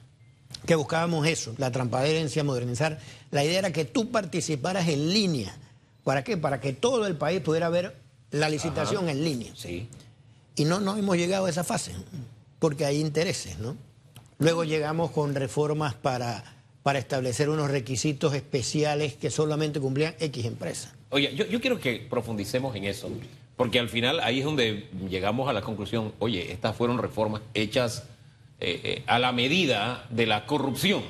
que 0.65 0.75
buscábamos 0.75 1.25
eso, 1.25 1.55
la 1.57 1.71
transparencia, 1.71 2.43
modernizar. 2.43 2.99
La 3.31 3.43
idea 3.43 3.59
era 3.59 3.71
que 3.71 3.85
tú 3.85 4.11
participaras 4.11 4.87
en 4.89 5.09
línea. 5.11 5.55
¿Para 6.03 6.23
qué? 6.23 6.37
Para 6.37 6.59
que 6.59 6.73
todo 6.73 7.07
el 7.07 7.15
país 7.15 7.41
pudiera 7.41 7.69
ver 7.69 7.95
la 8.29 8.49
licitación 8.49 9.09
en 9.09 9.23
línea. 9.23 9.53
Sí. 9.55 9.87
Y 10.55 10.65
no, 10.65 10.79
no 10.79 10.95
hemos 10.97 11.17
llegado 11.17 11.45
a 11.45 11.49
esa 11.49 11.63
fase, 11.63 11.93
porque 12.59 12.85
hay 12.85 12.99
intereses, 12.99 13.57
¿no? 13.59 13.75
Luego 14.39 14.63
llegamos 14.63 15.11
con 15.11 15.33
reformas 15.35 15.93
para, 15.95 16.43
para 16.83 16.99
establecer 16.99 17.49
unos 17.49 17.71
requisitos 17.71 18.33
especiales 18.33 19.13
que 19.15 19.29
solamente 19.29 19.79
cumplían 19.79 20.15
X 20.19 20.45
empresas. 20.45 20.93
Oye, 21.09 21.33
yo, 21.35 21.45
yo 21.45 21.61
quiero 21.61 21.79
que 21.79 22.05
profundicemos 22.09 22.75
en 22.75 22.85
eso, 22.85 23.09
porque 23.55 23.79
al 23.79 23.89
final 23.89 24.19
ahí 24.19 24.39
es 24.39 24.45
donde 24.45 24.89
llegamos 25.09 25.49
a 25.49 25.53
la 25.53 25.61
conclusión, 25.61 26.11
oye, 26.19 26.51
estas 26.51 26.75
fueron 26.75 26.97
reformas 26.97 27.41
hechas 27.53 28.03
eh, 28.59 28.79
eh, 28.83 29.03
a 29.07 29.19
la 29.19 29.31
medida 29.31 30.05
de 30.09 30.25
la 30.25 30.45
corrupción, 30.45 31.03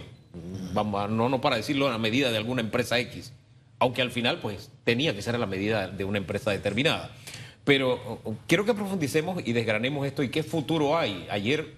vamos, 0.74 1.04
a- 1.04 1.08
no, 1.08 1.30
no 1.30 1.42
para 1.42 1.56
decirlo 1.58 1.88
a 1.88 1.92
la 1.92 1.98
medida 1.98 2.32
de 2.32 2.38
alguna 2.38 2.62
empresa 2.62 3.00
X, 3.00 3.32
aunque 3.80 4.02
al 4.02 4.12
final 4.12 4.40
pues 4.40 4.70
tenía 4.84 5.16
que 5.16 5.22
ser 5.22 5.36
a 5.36 5.38
la 5.38 5.46
medida 5.46 5.88
de 5.88 6.04
una 6.06 6.18
empresa 6.18 6.52
determinada. 6.52 7.12
Pero 7.66 8.20
quiero 8.48 8.66
que 8.66 8.74
profundicemos 8.74 9.42
y 9.46 9.54
desgranemos 9.54 10.06
esto 10.06 10.22
y 10.24 10.30
qué 10.30 10.44
futuro 10.44 10.98
hay. 10.98 11.28
Ayer, 11.32 11.76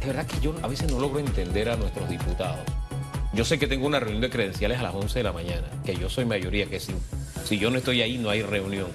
de 0.00 0.06
verdad 0.06 0.26
que 0.26 0.40
yo 0.40 0.54
a 0.62 0.66
veces 0.66 0.90
no 0.90 0.98
logro 0.98 1.20
entender 1.20 1.68
a 1.68 1.76
nuestros 1.76 2.08
diputados. 2.08 2.64
Yo 3.32 3.44
sé 3.44 3.60
que 3.60 3.68
tengo 3.68 3.86
una 3.86 4.00
reunión 4.00 4.20
de 4.20 4.30
credenciales 4.30 4.78
a 4.78 4.82
las 4.82 4.94
11 4.94 5.20
de 5.20 5.22
la 5.22 5.32
mañana, 5.32 5.68
que 5.84 5.94
yo 5.94 6.10
soy 6.10 6.24
mayoría, 6.24 6.66
que 6.66 6.80
si, 6.80 6.92
si 7.44 7.58
yo 7.58 7.70
no 7.70 7.78
estoy 7.78 8.02
ahí 8.02 8.18
no 8.18 8.30
hay 8.30 8.42
reunión. 8.42 8.88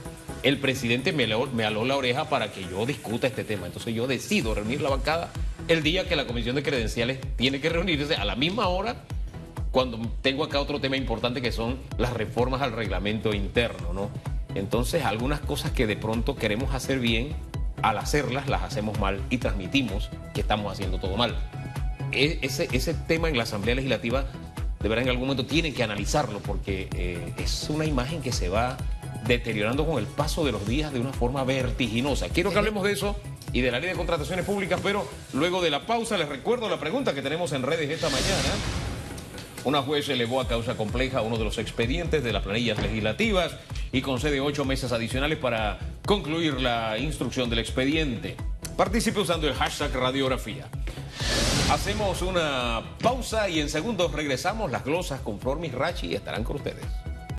El 0.43 0.59
presidente 0.59 1.13
me, 1.13 1.25
me 1.53 1.63
aló 1.63 1.85
la 1.85 1.95
oreja 1.95 2.29
para 2.29 2.51
que 2.51 2.63
yo 2.63 2.85
discuta 2.85 3.27
este 3.27 3.45
tema. 3.45 3.67
Entonces 3.67 3.95
yo 3.95 4.07
decido 4.07 4.53
reunir 4.53 4.81
la 4.81 4.89
bancada 4.89 5.31
el 5.69 5.81
día 5.81 6.07
que 6.07 6.17
la 6.17 6.27
comisión 6.27 6.55
de 6.55 6.63
credenciales 6.63 7.19
tiene 7.37 7.61
que 7.61 7.69
reunirse 7.69 8.15
a 8.15 8.25
la 8.25 8.35
misma 8.35 8.67
hora 8.67 8.97
cuando 9.71 9.99
tengo 10.21 10.43
acá 10.43 10.59
otro 10.59 10.79
tema 10.79 10.97
importante 10.97 11.41
que 11.41 11.51
son 11.51 11.79
las 11.97 12.13
reformas 12.13 12.61
al 12.61 12.73
reglamento 12.73 13.33
interno, 13.33 13.93
¿no? 13.93 14.34
Entonces, 14.55 15.03
algunas 15.05 15.39
cosas 15.41 15.71
que 15.71 15.85
de 15.85 15.95
pronto 15.97 16.35
queremos 16.35 16.73
hacer 16.73 16.99
bien, 16.99 17.35
al 17.81 17.97
hacerlas 17.97 18.47
las 18.47 18.63
hacemos 18.63 18.99
mal 18.99 19.21
y 19.29 19.37
transmitimos 19.37 20.09
que 20.33 20.41
estamos 20.41 20.71
haciendo 20.71 20.97
todo 20.97 21.15
mal. 21.17 21.35
E- 22.11 22.39
Ese, 22.41 22.67
ese 22.71 22.93
tema 22.93 23.29
en 23.29 23.37
la 23.37 23.43
Asamblea 23.43 23.75
Legislativa, 23.75 24.25
de 24.79 24.89
verdad, 24.89 25.03
en 25.03 25.09
algún 25.09 25.27
momento 25.27 25.45
tienen 25.45 25.73
que 25.73 25.83
analizarlo 25.83 26.39
porque 26.39 26.87
eh, 26.95 27.33
es 27.37 27.67
una 27.69 27.85
imagen 27.85 28.21
que 28.21 28.31
se 28.31 28.49
va 28.49 28.77
deteriorando 29.27 29.85
con 29.85 29.97
el 29.97 30.05
paso 30.05 30.45
de 30.45 30.51
los 30.51 30.65
días 30.67 30.93
de 30.93 30.99
una 30.99 31.11
forma 31.11 31.43
vertiginosa. 31.43 32.29
Quiero 32.29 32.51
que 32.51 32.57
hablemos 32.59 32.83
de 32.83 32.91
eso 32.93 33.15
y 33.51 33.61
de 33.61 33.71
la 33.71 33.79
ley 33.79 33.89
de 33.89 33.95
contrataciones 33.95 34.45
públicas, 34.45 34.79
pero 34.83 35.07
luego 35.33 35.61
de 35.61 35.71
la 35.71 35.85
pausa 35.87 36.17
les 36.17 36.29
recuerdo 36.29 36.69
la 36.69 36.79
pregunta 36.79 37.13
que 37.15 37.21
tenemos 37.23 37.51
en 37.53 37.63
redes 37.63 37.89
esta 37.89 38.09
mañana. 38.09 38.49
Una 39.63 39.81
juez 39.81 40.07
elevó 40.09 40.41
a 40.41 40.47
causa 40.47 40.77
compleja 40.77 41.21
uno 41.21 41.37
de 41.39 41.43
los 41.43 41.57
expedientes 41.57 42.23
de 42.23 42.31
las 42.31 42.43
planillas 42.43 42.79
legislativas 42.79 43.55
y 43.95 44.01
concede 44.01 44.41
ocho 44.41 44.65
meses 44.65 44.91
adicionales 44.91 45.37
para 45.37 45.79
concluir 46.05 46.59
la 46.59 46.97
instrucción 46.97 47.49
del 47.49 47.59
expediente. 47.59 48.35
Participe 48.75 49.21
usando 49.21 49.47
el 49.47 49.53
hashtag 49.53 49.93
radiografía. 49.93 50.67
Hacemos 51.71 52.21
una 52.21 52.83
pausa 53.01 53.47
y 53.47 53.61
en 53.61 53.69
segundos 53.69 54.11
regresamos. 54.11 54.69
Las 54.69 54.83
glosas 54.83 55.21
con 55.21 55.39
Flor 55.39 55.61
Rachi 55.71 56.13
estarán 56.13 56.43
con 56.43 56.57
ustedes. 56.57 56.83